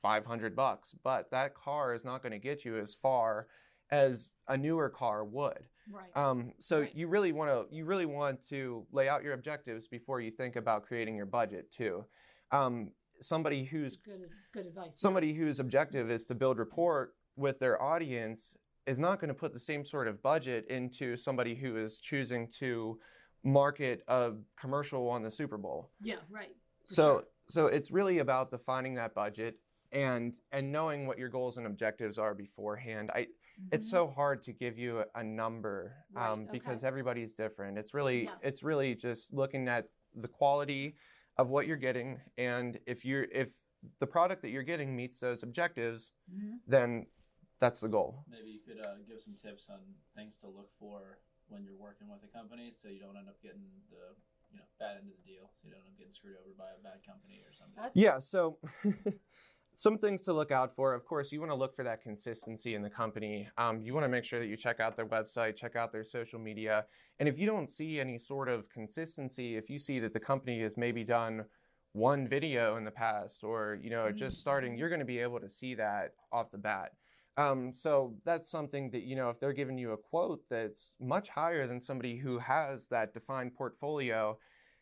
500 0.00 0.54
bucks, 0.54 0.94
but 1.02 1.30
that 1.30 1.54
car 1.54 1.94
is 1.94 2.04
not 2.04 2.22
going 2.22 2.32
to 2.32 2.38
get 2.38 2.64
you 2.64 2.78
as 2.78 2.94
far 2.94 3.46
as 3.90 4.32
a 4.46 4.56
newer 4.56 4.88
car 4.88 5.24
would. 5.24 5.64
Right. 5.90 6.14
Um, 6.16 6.52
so 6.58 6.80
Right. 6.80 6.94
you 6.94 7.08
really 7.08 7.32
want 7.32 7.50
to 7.70 7.74
you 7.74 7.84
really 7.86 8.06
want 8.06 8.42
to 8.48 8.86
lay 8.92 9.08
out 9.08 9.22
your 9.22 9.32
objectives 9.32 9.88
before 9.88 10.20
you 10.20 10.30
think 10.30 10.56
about 10.56 10.84
creating 10.86 11.16
your 11.16 11.26
budget 11.26 11.70
too. 11.70 12.04
Um, 12.50 12.92
somebody 13.20 13.64
who's 13.64 13.96
good 13.96 14.28
good 14.52 14.66
advice. 14.66 15.00
somebody 15.00 15.32
whose 15.34 15.58
objective 15.60 16.10
is 16.10 16.24
to 16.26 16.34
build 16.34 16.58
rapport 16.58 17.14
with 17.36 17.58
their 17.58 17.80
audience 17.82 18.54
is 18.86 19.00
not 19.00 19.18
going 19.20 19.28
to 19.28 19.34
put 19.34 19.52
the 19.52 19.58
same 19.58 19.84
sort 19.84 20.08
of 20.08 20.22
budget 20.22 20.66
into 20.68 21.16
somebody 21.16 21.54
who 21.54 21.76
is 21.76 21.98
choosing 21.98 22.48
to 22.58 22.98
market 23.44 24.02
a 24.08 24.32
commercial 24.56 25.08
on 25.08 25.22
the 25.22 25.30
Super 25.30 25.56
Bowl. 25.56 25.90
Yeah, 26.00 26.16
right. 26.30 26.54
So 26.86 27.02
sure. 27.02 27.24
so 27.48 27.66
it's 27.66 27.90
really 27.90 28.18
about 28.18 28.50
defining 28.50 28.94
that 28.96 29.14
budget 29.14 29.58
and 29.92 30.36
and 30.52 30.70
knowing 30.70 31.06
what 31.06 31.18
your 31.18 31.28
goals 31.30 31.56
and 31.56 31.66
objectives 31.66 32.18
are 32.18 32.34
beforehand. 32.34 33.10
I 33.14 33.28
it's 33.72 33.86
Mhm. 33.86 33.90
so 33.90 34.06
hard 34.08 34.42
to 34.42 34.52
give 34.52 34.78
you 34.78 35.00
a, 35.00 35.06
a 35.16 35.24
number 35.24 36.04
Right, 36.12 36.30
um, 36.30 36.46
because 36.50 36.82
okay. 36.84 36.88
everybody's 36.88 37.34
different. 37.34 37.78
It's 37.78 37.94
really 37.94 38.24
Yeah. 38.24 38.38
it's 38.42 38.62
really 38.62 38.94
just 38.94 39.32
looking 39.32 39.68
at 39.68 39.88
the 40.14 40.28
quality 40.28 40.96
of 41.36 41.50
what 41.50 41.66
you're 41.66 41.76
getting 41.76 42.20
and 42.36 42.78
if 42.86 43.04
you're 43.04 43.24
if 43.24 43.50
the 43.98 44.06
product 44.06 44.42
that 44.42 44.50
you're 44.50 44.64
getting 44.64 44.96
meets 44.96 45.20
those 45.20 45.42
objectives, 45.42 46.12
Mhm. 46.32 46.60
then 46.66 47.06
that's 47.60 47.80
the 47.80 47.88
goal. 47.88 48.24
Maybe 48.28 48.50
you 48.50 48.60
could 48.60 48.84
uh, 48.84 48.96
give 49.06 49.20
some 49.20 49.36
tips 49.36 49.68
on 49.68 49.80
things 50.14 50.36
to 50.38 50.48
look 50.48 50.72
for 50.78 51.20
when 51.46 51.62
you're 51.64 51.76
working 51.76 52.08
with 52.08 52.22
a 52.24 52.28
company, 52.28 52.70
so 52.70 52.88
you 52.88 52.98
don't 53.00 53.16
end 53.16 53.28
up 53.28 53.40
getting 53.40 53.82
the 53.90 54.16
you 54.50 54.56
know 54.58 54.64
bad 54.78 54.96
end 54.96 55.10
of 55.10 55.16
the 55.16 55.22
deal. 55.22 55.50
So 55.54 55.68
you 55.68 55.70
don't 55.74 55.80
end 55.82 55.90
up 55.92 55.98
getting 55.98 56.12
screwed 56.12 56.36
over 56.38 56.54
by 56.54 56.70
a 56.72 56.78
bad 56.82 57.04
company 57.04 57.42
or 57.46 57.52
something. 57.52 57.76
That's- 57.76 57.92
Yeah, 57.94 58.18
so 58.18 58.58
some 59.78 59.96
things 59.96 60.22
to 60.22 60.32
look 60.32 60.50
out 60.50 60.74
for. 60.74 60.92
Of 60.92 61.04
course, 61.04 61.30
you 61.30 61.38
want 61.38 61.52
to 61.52 61.56
look 61.56 61.72
for 61.72 61.84
that 61.84 62.02
consistency 62.02 62.74
in 62.74 62.82
the 62.82 62.90
company. 62.90 63.48
Um, 63.56 63.80
you 63.80 63.94
want 63.94 64.02
to 64.02 64.08
make 64.08 64.24
sure 64.24 64.40
that 64.40 64.46
you 64.46 64.56
check 64.56 64.80
out 64.80 64.96
their 64.96 65.06
website, 65.06 65.54
check 65.54 65.76
out 65.76 65.92
their 65.92 66.02
social 66.02 66.40
media. 66.40 66.84
And 67.20 67.28
if 67.28 67.38
you 67.38 67.46
don't 67.46 67.70
see 67.70 68.00
any 68.00 68.18
sort 68.18 68.48
of 68.48 68.68
consistency, 68.70 69.56
if 69.56 69.70
you 69.70 69.78
see 69.78 70.00
that 70.00 70.12
the 70.12 70.18
company 70.18 70.62
has 70.62 70.76
maybe 70.76 71.04
done 71.04 71.44
one 71.92 72.26
video 72.26 72.76
in 72.76 72.84
the 72.84 72.90
past 72.90 73.44
or 73.44 73.78
you 73.80 73.88
know 73.88 74.12
just 74.12 74.38
starting 74.38 74.76
you're 74.76 74.90
going 74.90 74.98
to 75.00 75.06
be 75.06 75.18
able 75.18 75.40
to 75.40 75.48
see 75.48 75.74
that 75.74 76.12
off 76.30 76.50
the 76.50 76.58
bat 76.58 76.92
um, 77.38 77.72
so 77.72 78.14
that's 78.26 78.50
something 78.50 78.90
that 78.90 79.04
you 79.04 79.16
know 79.16 79.30
if 79.30 79.40
they're 79.40 79.54
giving 79.54 79.78
you 79.78 79.92
a 79.92 79.96
quote 79.96 80.42
that's 80.50 80.94
much 81.00 81.30
higher 81.30 81.66
than 81.66 81.80
somebody 81.80 82.18
who 82.18 82.38
has 82.38 82.88
that 82.88 83.14
defined 83.14 83.54
portfolio 83.54 84.36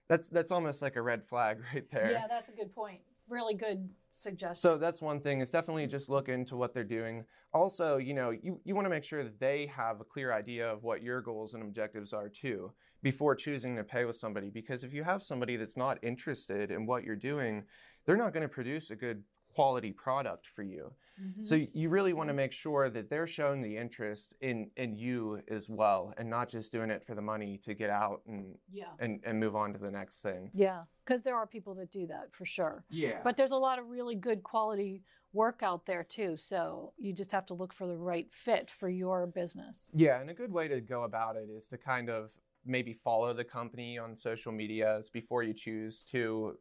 that's 0.09 0.29
that's 0.29 0.51
almost 0.51 0.83
like 0.83 0.97
a 0.97 1.03
red 1.03 1.25
flag 1.25 1.59
right 1.73 1.89
there 1.93 2.11
Yeah, 2.11 2.27
that's 2.29 2.49
a 2.49 2.53
good 2.53 2.75
point. 2.75 3.01
Really 3.29 3.55
good 3.55 3.89
suggestion. 4.11 4.57
so 4.57 4.79
that's 4.79 5.03
one 5.03 5.21
thing 5.21 5.41
is 5.41 5.51
definitely 5.51 5.87
just 5.87 6.09
look 6.09 6.29
into 6.29 6.57
what 6.57 6.73
they're 6.73 6.85
doing. 6.85 7.25
Also 7.53 7.97
you 7.97 8.15
know 8.15 8.31
you, 8.31 8.61
you 8.65 8.75
want 8.75 8.85
to 8.85 8.91
make 8.91 9.05
sure 9.05 9.25
that 9.25 9.41
they 9.41 9.67
have 9.67 10.01
a 10.01 10.05
clear 10.05 10.33
idea 10.33 10.71
of 10.71 10.83
what 10.85 11.03
your 11.03 11.21
goals 11.21 11.55
and 11.55 11.63
objectives 11.63 12.13
are 12.13 12.29
too 12.29 12.73
before 13.03 13.35
choosing 13.35 13.77
to 13.77 13.85
pay 13.85 14.05
with 14.05 14.17
somebody. 14.17 14.49
Because 14.51 14.85
if 14.85 14.93
you 14.93 15.05
have 15.05 15.23
somebody 15.23 15.57
that's 15.57 15.77
not 15.77 15.99
interested 16.03 16.71
in 16.71 16.87
what 16.87 17.05
you're 17.05 17.17
doing 17.17 17.65
they're 18.07 18.17
not 18.17 18.33
going 18.33 18.43
to 18.43 18.49
produce 18.49 18.91
a 18.91 18.97
good 18.97 19.23
quality 19.55 19.93
product 19.93 20.47
for 20.47 20.63
you 20.63 20.93
Mhm. 21.21 21.45
so 21.45 21.55
you 21.55 21.89
really 21.89 22.13
want 22.13 22.29
to 22.29 22.35
make 22.35 22.53
sure 22.53 22.91
that 22.91 23.09
they're 23.09 23.27
showing 23.27 23.63
the 23.63 23.77
interest 23.77 24.35
in 24.41 24.71
in 24.77 24.97
you 24.97 25.41
as 25.49 25.69
well 25.71 26.13
and 26.19 26.29
not 26.29 26.49
just 26.49 26.73
doing 26.73 26.91
it 26.91 27.05
for 27.05 27.15
the 27.15 27.23
money 27.23 27.59
to 27.59 27.75
get 27.75 27.91
out 27.91 28.23
and 28.27 28.59
yeah. 28.71 28.93
and, 28.99 29.21
and 29.25 29.41
move 29.41 29.57
on 29.57 29.73
to 29.73 29.79
the 29.79 29.91
next 29.91 30.21
thing 30.21 30.51
Yeah, 30.55 30.85
because 31.05 31.23
there 31.23 31.37
are 31.37 31.47
people 31.47 31.75
that 31.77 31.91
do 31.91 32.07
that 32.09 32.33
for 32.33 32.45
sure. 32.45 32.85
yeah 32.91 33.21
But 33.23 33.37
there's 33.37 33.53
a 33.53 33.57
lot 33.57 33.79
of 33.79 33.89
really 33.89 34.15
good 34.17 34.43
quality 34.43 35.03
work 35.33 35.63
out 35.63 35.85
there 35.87 36.03
too. 36.05 36.37
So 36.37 36.93
you 36.97 37.13
just 37.13 37.33
have 37.33 37.45
to 37.47 37.55
look 37.55 37.73
for 37.73 37.87
the 37.87 37.97
right 37.97 38.31
fit 38.33 38.71
for 38.71 38.89
your 38.89 39.27
business. 39.27 39.89
Yeah, 39.93 40.21
and 40.21 40.31
a 40.31 40.35
good 40.35 40.53
way 40.53 40.67
to 40.69 40.81
go 40.81 41.03
about 41.05 41.37
it 41.37 41.49
is 41.51 41.69
to 41.69 41.79
kind 41.79 42.09
of 42.09 42.33
maybe 42.65 42.93
follow 42.93 43.33
the 43.35 43.45
company 43.45 43.99
on 43.99 44.17
social 44.17 44.51
medias 44.51 45.11
before 45.11 45.43
you 45.43 45.53
choose 45.55 46.03
to 46.03 46.57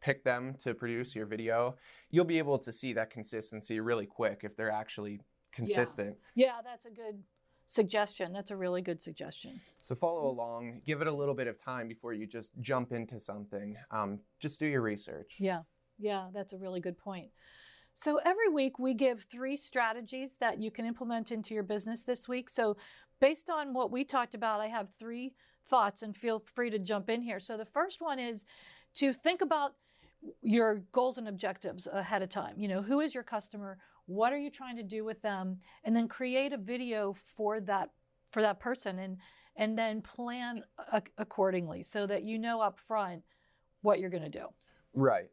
pick 0.00 0.24
them 0.24 0.54
to 0.62 0.74
produce 0.74 1.14
your 1.14 1.26
video. 1.26 1.76
You'll 2.10 2.24
be 2.24 2.38
able 2.38 2.58
to 2.58 2.72
see 2.72 2.92
that 2.94 3.10
consistency 3.10 3.80
really 3.80 4.06
quick 4.06 4.40
if 4.44 4.56
they're 4.56 4.70
actually 4.70 5.20
consistent. 5.52 6.16
Yeah, 6.34 6.60
that's 6.64 6.86
a 6.86 6.90
good 6.90 7.22
suggestion. 7.66 8.32
That's 8.32 8.50
a 8.50 8.56
really 8.56 8.80
good 8.80 9.00
suggestion. 9.00 9.60
So 9.80 9.94
follow 9.94 10.28
along, 10.28 10.80
give 10.86 11.02
it 11.02 11.06
a 11.06 11.12
little 11.12 11.34
bit 11.34 11.46
of 11.46 11.62
time 11.62 11.86
before 11.88 12.12
you 12.12 12.26
just 12.26 12.52
jump 12.60 12.92
into 12.92 13.18
something. 13.18 13.76
Um, 13.90 14.20
just 14.40 14.58
do 14.58 14.66
your 14.66 14.80
research. 14.80 15.36
Yeah, 15.38 15.62
yeah, 15.98 16.28
that's 16.32 16.52
a 16.52 16.58
really 16.58 16.80
good 16.80 16.96
point. 16.96 17.30
So 17.92 18.20
every 18.24 18.48
week 18.48 18.78
we 18.78 18.94
give 18.94 19.24
three 19.24 19.56
strategies 19.56 20.36
that 20.40 20.60
you 20.62 20.70
can 20.70 20.86
implement 20.86 21.32
into 21.32 21.52
your 21.52 21.62
business 21.62 22.02
this 22.02 22.28
week. 22.28 22.48
So 22.48 22.76
based 23.20 23.50
on 23.50 23.74
what 23.74 23.90
we 23.90 24.04
talked 24.04 24.34
about, 24.34 24.60
I 24.60 24.68
have 24.68 24.88
three 24.98 25.34
thoughts 25.66 26.02
and 26.02 26.16
feel 26.16 26.44
free 26.54 26.70
to 26.70 26.78
jump 26.78 27.10
in 27.10 27.22
here. 27.22 27.40
So 27.40 27.56
the 27.56 27.66
first 27.66 28.00
one 28.00 28.18
is 28.18 28.44
to 28.94 29.12
think 29.12 29.42
about 29.42 29.72
your 30.42 30.82
goals 30.92 31.18
and 31.18 31.28
objectives 31.28 31.86
ahead 31.86 32.22
of 32.22 32.28
time. 32.28 32.54
You 32.56 32.68
know, 32.68 32.82
who 32.82 33.00
is 33.00 33.14
your 33.14 33.24
customer? 33.24 33.78
what 34.08 34.32
are 34.32 34.38
you 34.38 34.50
trying 34.50 34.76
to 34.76 34.82
do 34.82 35.04
with 35.04 35.20
them? 35.22 35.58
And 35.84 35.94
then 35.94 36.08
create 36.08 36.52
a 36.52 36.56
video 36.56 37.12
for 37.12 37.60
that 37.60 37.90
for 38.32 38.42
that 38.42 38.58
person 38.58 38.98
and 38.98 39.18
and 39.56 39.78
then 39.78 40.02
plan 40.02 40.62
accordingly 41.18 41.82
so 41.82 42.06
that 42.06 42.24
you 42.24 42.38
know 42.38 42.60
up 42.60 42.78
front 42.78 43.22
what 43.82 44.00
you're 44.00 44.10
going 44.10 44.22
to 44.22 44.28
do. 44.28 44.46
Right. 44.94 45.28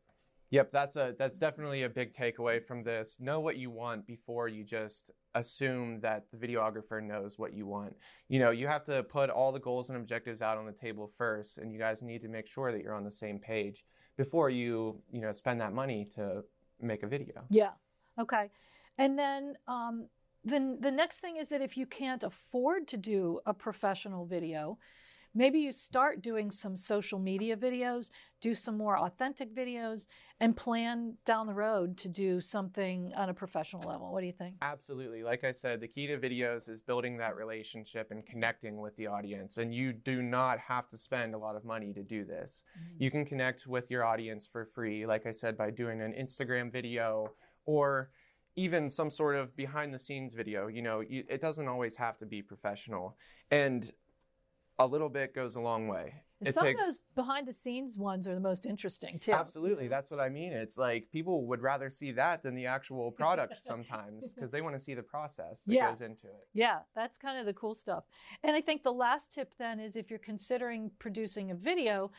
Yep 0.51 0.71
that's 0.71 0.95
a 0.95 1.15
that's 1.17 1.39
definitely 1.39 1.83
a 1.83 1.89
big 1.89 2.13
takeaway 2.13 2.61
from 2.61 2.83
this. 2.83 3.17
Know 3.19 3.39
what 3.39 3.57
you 3.57 3.71
want 3.71 4.05
before 4.05 4.47
you 4.47 4.63
just 4.63 5.09
assume 5.33 5.99
that 6.01 6.25
the 6.31 6.37
videographer 6.37 7.01
knows 7.01 7.39
what 7.39 7.53
you 7.53 7.65
want. 7.65 7.95
You 8.27 8.39
know 8.39 8.51
you 8.51 8.67
have 8.67 8.83
to 8.85 9.03
put 9.03 9.29
all 9.29 9.51
the 9.51 9.59
goals 9.59 9.89
and 9.89 9.97
objectives 9.97 10.41
out 10.41 10.57
on 10.57 10.65
the 10.65 10.73
table 10.73 11.07
first 11.07 11.57
and 11.57 11.71
you 11.71 11.79
guys 11.79 12.03
need 12.03 12.21
to 12.21 12.29
make 12.29 12.47
sure 12.47 12.71
that 12.71 12.81
you're 12.81 12.93
on 12.93 13.05
the 13.05 13.11
same 13.11 13.39
page 13.39 13.85
before 14.17 14.49
you 14.49 15.01
you 15.11 15.21
know 15.21 15.31
spend 15.31 15.59
that 15.61 15.73
money 15.73 16.05
to 16.15 16.43
make 16.81 17.03
a 17.03 17.07
video 17.07 17.43
yeah 17.49 17.71
Okay. 18.19 18.49
And 18.97 19.17
then 19.17 19.55
um, 19.67 20.07
then 20.43 20.77
the 20.79 20.91
next 20.91 21.19
thing 21.19 21.37
is 21.37 21.49
that 21.49 21.61
if 21.61 21.75
you 21.75 21.85
can't 21.85 22.23
afford 22.23 22.87
to 22.89 22.97
do 22.97 23.39
a 23.45 23.53
professional 23.53 24.25
video, 24.25 24.77
maybe 25.35 25.59
you 25.59 25.71
start 25.71 26.21
doing 26.21 26.49
some 26.49 26.77
social 26.77 27.19
media 27.19 27.55
videos, 27.57 28.09
do 28.41 28.55
some 28.55 28.77
more 28.77 28.97
authentic 28.97 29.53
videos, 29.53 30.07
and 30.39 30.55
plan 30.55 31.15
down 31.25 31.45
the 31.45 31.53
road 31.53 31.97
to 31.97 32.07
do 32.07 32.39
something 32.41 33.11
on 33.15 33.29
a 33.29 33.33
professional 33.33 33.87
level. 33.87 34.11
What 34.11 34.21
do 34.21 34.27
you 34.27 34.33
think? 34.33 34.55
Absolutely. 34.61 35.23
Like 35.23 35.43
I 35.43 35.51
said, 35.51 35.81
the 35.81 35.87
key 35.87 36.07
to 36.07 36.17
videos 36.17 36.69
is 36.69 36.81
building 36.81 37.17
that 37.17 37.35
relationship 37.35 38.11
and 38.11 38.25
connecting 38.25 38.77
with 38.77 38.95
the 38.95 39.07
audience. 39.07 39.57
And 39.57 39.73
you 39.73 39.93
do 39.93 40.21
not 40.21 40.57
have 40.59 40.87
to 40.87 40.97
spend 40.97 41.35
a 41.35 41.37
lot 41.37 41.55
of 41.55 41.65
money 41.65 41.93
to 41.93 42.03
do 42.03 42.23
this. 42.23 42.63
Mm-hmm. 42.77 43.03
You 43.03 43.11
can 43.11 43.25
connect 43.25 43.67
with 43.67 43.91
your 43.91 44.05
audience 44.05 44.47
for 44.47 44.65
free, 44.65 45.05
like 45.05 45.25
I 45.25 45.31
said, 45.31 45.57
by 45.57 45.69
doing 45.69 46.01
an 46.01 46.13
Instagram 46.13 46.71
video 46.71 47.33
or 47.65 48.09
even 48.55 48.87
some 48.87 49.09
sort 49.09 49.35
of 49.35 49.55
behind 49.55 49.93
the 49.93 49.99
scenes 49.99 50.33
video. 50.33 50.67
You 50.67 50.81
know, 50.81 51.01
you, 51.01 51.23
it 51.29 51.41
doesn't 51.41 51.67
always 51.67 51.97
have 51.97 52.17
to 52.19 52.25
be 52.25 52.41
professional. 52.41 53.17
And 53.51 53.91
a 54.77 54.85
little 54.85 55.09
bit 55.09 55.33
goes 55.33 55.55
a 55.55 55.61
long 55.61 55.87
way. 55.87 56.13
It 56.41 56.53
Some 56.53 56.65
takes... 56.65 56.81
of 56.81 56.87
those 56.87 56.99
behind 57.15 57.47
the 57.47 57.53
scenes 57.53 57.97
ones 57.97 58.27
are 58.27 58.33
the 58.33 58.41
most 58.41 58.65
interesting 58.65 59.19
too. 59.19 59.31
Absolutely. 59.31 59.87
That's 59.87 60.11
what 60.11 60.19
I 60.19 60.27
mean. 60.27 60.51
It's 60.51 60.77
like 60.77 61.07
people 61.11 61.45
would 61.47 61.61
rather 61.61 61.89
see 61.89 62.11
that 62.13 62.43
than 62.43 62.55
the 62.55 62.65
actual 62.65 63.11
product 63.11 63.57
sometimes 63.61 64.33
because 64.33 64.51
they 64.51 64.61
want 64.61 64.75
to 64.75 64.79
see 64.79 64.93
the 64.93 65.03
process 65.03 65.63
that 65.63 65.73
yeah. 65.73 65.89
goes 65.89 66.01
into 66.01 66.27
it. 66.27 66.47
Yeah, 66.53 66.79
that's 66.93 67.17
kind 67.17 67.39
of 67.39 67.45
the 67.45 67.53
cool 67.53 67.73
stuff. 67.73 68.03
And 68.43 68.55
I 68.55 68.61
think 68.61 68.83
the 68.83 68.91
last 68.91 69.33
tip 69.33 69.53
then 69.57 69.79
is 69.79 69.95
if 69.95 70.09
you're 70.09 70.19
considering 70.19 70.91
producing 70.99 71.51
a 71.51 71.55
video, 71.55 72.11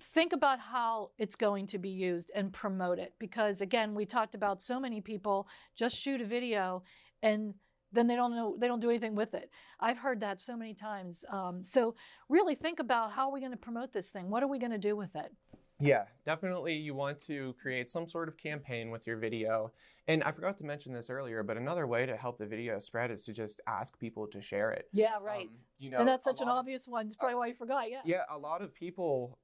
think 0.00 0.32
about 0.32 0.58
how 0.58 1.10
it's 1.18 1.36
going 1.36 1.66
to 1.66 1.78
be 1.78 1.90
used 1.90 2.30
and 2.34 2.52
promote 2.52 2.98
it 2.98 3.12
because 3.18 3.60
again 3.60 3.94
we 3.94 4.06
talked 4.06 4.34
about 4.34 4.62
so 4.62 4.80
many 4.80 5.02
people 5.02 5.46
just 5.74 5.96
shoot 5.96 6.20
a 6.20 6.24
video 6.24 6.82
and 7.22 7.52
then 7.92 8.06
they 8.06 8.16
don't 8.16 8.34
know 8.34 8.56
they 8.58 8.66
don't 8.66 8.80
do 8.80 8.90
anything 8.90 9.14
with 9.14 9.34
it. 9.34 9.50
I've 9.80 9.98
heard 9.98 10.20
that 10.20 10.40
so 10.40 10.56
many 10.56 10.74
times 10.74 11.24
um, 11.30 11.62
so 11.62 11.94
really 12.28 12.54
think 12.54 12.78
about 12.78 13.12
how 13.12 13.28
are 13.28 13.32
we 13.32 13.40
going 13.40 13.52
to 13.52 13.58
promote 13.58 13.92
this 13.92 14.10
thing? 14.10 14.30
What 14.30 14.42
are 14.42 14.48
we 14.48 14.58
going 14.58 14.72
to 14.72 14.78
do 14.78 14.96
with 14.96 15.14
it 15.16 15.32
yeah, 15.78 16.04
definitely 16.24 16.74
you 16.74 16.94
want 16.94 17.20
to 17.26 17.54
create 17.60 17.88
some 17.88 18.06
sort 18.06 18.28
of 18.28 18.36
campaign 18.36 18.90
with 18.90 19.06
your 19.06 19.16
video. 19.16 19.72
And 20.08 20.22
I 20.22 20.30
forgot 20.30 20.56
to 20.58 20.64
mention 20.64 20.92
this 20.92 21.10
earlier, 21.10 21.42
but 21.42 21.56
another 21.56 21.86
way 21.86 22.06
to 22.06 22.16
help 22.16 22.38
the 22.38 22.46
video 22.46 22.78
spread 22.78 23.10
is 23.10 23.24
to 23.24 23.32
just 23.32 23.60
ask 23.66 23.98
people 23.98 24.26
to 24.28 24.40
share 24.40 24.70
it. 24.70 24.88
Yeah, 24.92 25.18
right. 25.20 25.48
Um, 25.48 25.54
you 25.78 25.90
know, 25.90 25.98
and 25.98 26.08
that's 26.08 26.24
such 26.24 26.40
an 26.40 26.48
of, 26.48 26.56
obvious 26.56 26.86
one. 26.86 27.06
It's 27.06 27.16
probably 27.16 27.34
uh, 27.34 27.38
why 27.38 27.46
you 27.48 27.54
forgot. 27.54 27.90
Yeah. 27.90 28.00
Yeah, 28.04 28.22
a 28.30 28.38
lot 28.38 28.62
of 28.62 28.72
people 28.72 29.38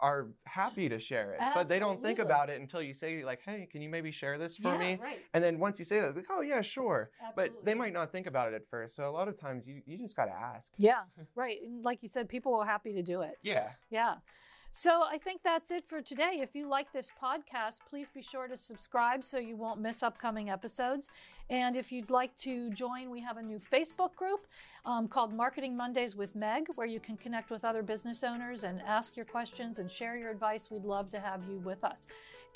are 0.00 0.28
happy 0.44 0.88
to 0.88 0.98
share 0.98 1.34
it, 1.34 1.36
Absolutely. 1.40 1.60
but 1.60 1.68
they 1.68 1.78
don't 1.78 2.02
think 2.02 2.18
about 2.18 2.50
it 2.50 2.60
until 2.60 2.82
you 2.82 2.94
say 2.94 3.22
like, 3.24 3.42
"Hey, 3.44 3.68
can 3.70 3.82
you 3.82 3.88
maybe 3.88 4.10
share 4.10 4.38
this 4.38 4.56
for 4.56 4.72
yeah, 4.72 4.78
me?" 4.78 4.98
Right. 5.00 5.20
And 5.34 5.44
then 5.44 5.60
once 5.60 5.78
you 5.78 5.84
say 5.84 6.00
that, 6.00 6.16
like, 6.16 6.26
"Oh 6.30 6.40
yeah, 6.40 6.60
sure," 6.62 7.10
Absolutely. 7.22 7.54
but 7.56 7.64
they 7.64 7.74
might 7.74 7.92
not 7.92 8.10
think 8.10 8.26
about 8.26 8.48
it 8.48 8.54
at 8.54 8.66
first. 8.66 8.96
So 8.96 9.08
a 9.08 9.12
lot 9.12 9.28
of 9.28 9.38
times 9.38 9.68
you 9.68 9.82
you 9.86 9.96
just 9.96 10.16
got 10.16 10.24
to 10.24 10.32
ask. 10.32 10.72
Yeah, 10.76 11.02
right. 11.36 11.58
And 11.62 11.84
like 11.84 12.02
you 12.02 12.08
said, 12.08 12.28
people 12.28 12.54
are 12.56 12.66
happy 12.66 12.94
to 12.94 13.02
do 13.02 13.20
it. 13.20 13.38
Yeah. 13.42 13.68
Yeah. 13.90 14.14
So 14.78 15.04
I 15.10 15.16
think 15.16 15.42
that's 15.42 15.70
it 15.70 15.86
for 15.86 16.02
today. 16.02 16.40
If 16.42 16.54
you 16.54 16.68
like 16.68 16.92
this 16.92 17.10
podcast, 17.22 17.78
please 17.88 18.10
be 18.10 18.20
sure 18.20 18.46
to 18.46 18.58
subscribe 18.58 19.24
so 19.24 19.38
you 19.38 19.56
won't 19.56 19.80
miss 19.80 20.02
upcoming 20.02 20.50
episodes. 20.50 21.10
And 21.48 21.76
if 21.76 21.90
you'd 21.90 22.10
like 22.10 22.36
to 22.40 22.68
join, 22.68 23.08
we 23.08 23.22
have 23.22 23.38
a 23.38 23.42
new 23.42 23.58
Facebook 23.58 24.14
group 24.16 24.46
um, 24.84 25.08
called 25.08 25.32
Marketing 25.32 25.78
Mondays 25.78 26.14
with 26.14 26.36
Meg, 26.36 26.66
where 26.74 26.86
you 26.86 27.00
can 27.00 27.16
connect 27.16 27.48
with 27.48 27.64
other 27.64 27.82
business 27.82 28.22
owners 28.22 28.64
and 28.64 28.82
ask 28.82 29.16
your 29.16 29.24
questions 29.24 29.78
and 29.78 29.90
share 29.90 30.14
your 30.14 30.30
advice. 30.30 30.70
We'd 30.70 30.84
love 30.84 31.08
to 31.08 31.20
have 31.20 31.42
you 31.48 31.56
with 31.60 31.82
us. 31.82 32.04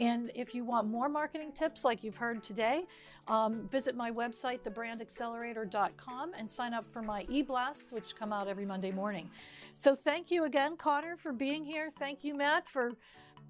And 0.00 0.32
if 0.34 0.54
you 0.54 0.64
want 0.64 0.88
more 0.88 1.10
marketing 1.10 1.52
tips 1.52 1.84
like 1.84 2.02
you've 2.02 2.16
heard 2.16 2.42
today, 2.42 2.84
um, 3.28 3.68
visit 3.70 3.94
my 3.94 4.10
website, 4.10 4.60
thebrandaccelerator.com, 4.62 6.32
and 6.36 6.50
sign 6.50 6.72
up 6.72 6.86
for 6.86 7.02
my 7.02 7.26
e 7.28 7.42
blasts, 7.42 7.92
which 7.92 8.16
come 8.16 8.32
out 8.32 8.48
every 8.48 8.64
Monday 8.64 8.90
morning. 8.90 9.28
So 9.74 9.94
thank 9.94 10.30
you 10.30 10.44
again, 10.44 10.78
Connor, 10.78 11.16
for 11.16 11.32
being 11.32 11.64
here. 11.64 11.90
Thank 11.98 12.24
you, 12.24 12.34
Matt, 12.34 12.66
for 12.66 12.92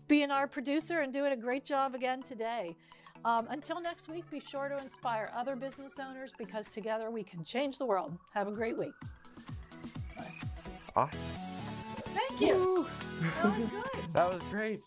being 0.09 0.33
our 0.33 0.49
producer 0.49 1.01
and 1.01 1.13
doing 1.13 1.33
a 1.33 1.37
great 1.37 1.65
job 1.65 1.95
again 1.95 2.21
today. 2.21 2.77
Um, 3.25 3.47
until 3.51 3.81
next 3.81 4.09
week, 4.09 4.29
be 4.29 4.41
sure 4.41 4.69
to 4.69 4.79
inspire 4.79 5.31
other 5.37 5.55
business 5.55 5.95
owners 6.01 6.33
because 6.37 6.67
together 6.67 7.11
we 7.11 7.23
can 7.23 7.45
change 7.45 7.79
the 7.79 7.87
world. 7.87 8.19
Have 8.35 8.49
a 8.49 8.53
great 8.53 8.77
week. 8.77 8.95
Awesome. 10.97 11.31
Thank 11.97 12.41
you. 12.41 12.89
that 13.21 13.45
was 13.45 13.71
good. 13.71 13.85
That 14.13 14.33
was 14.33 14.43
great. 14.51 14.83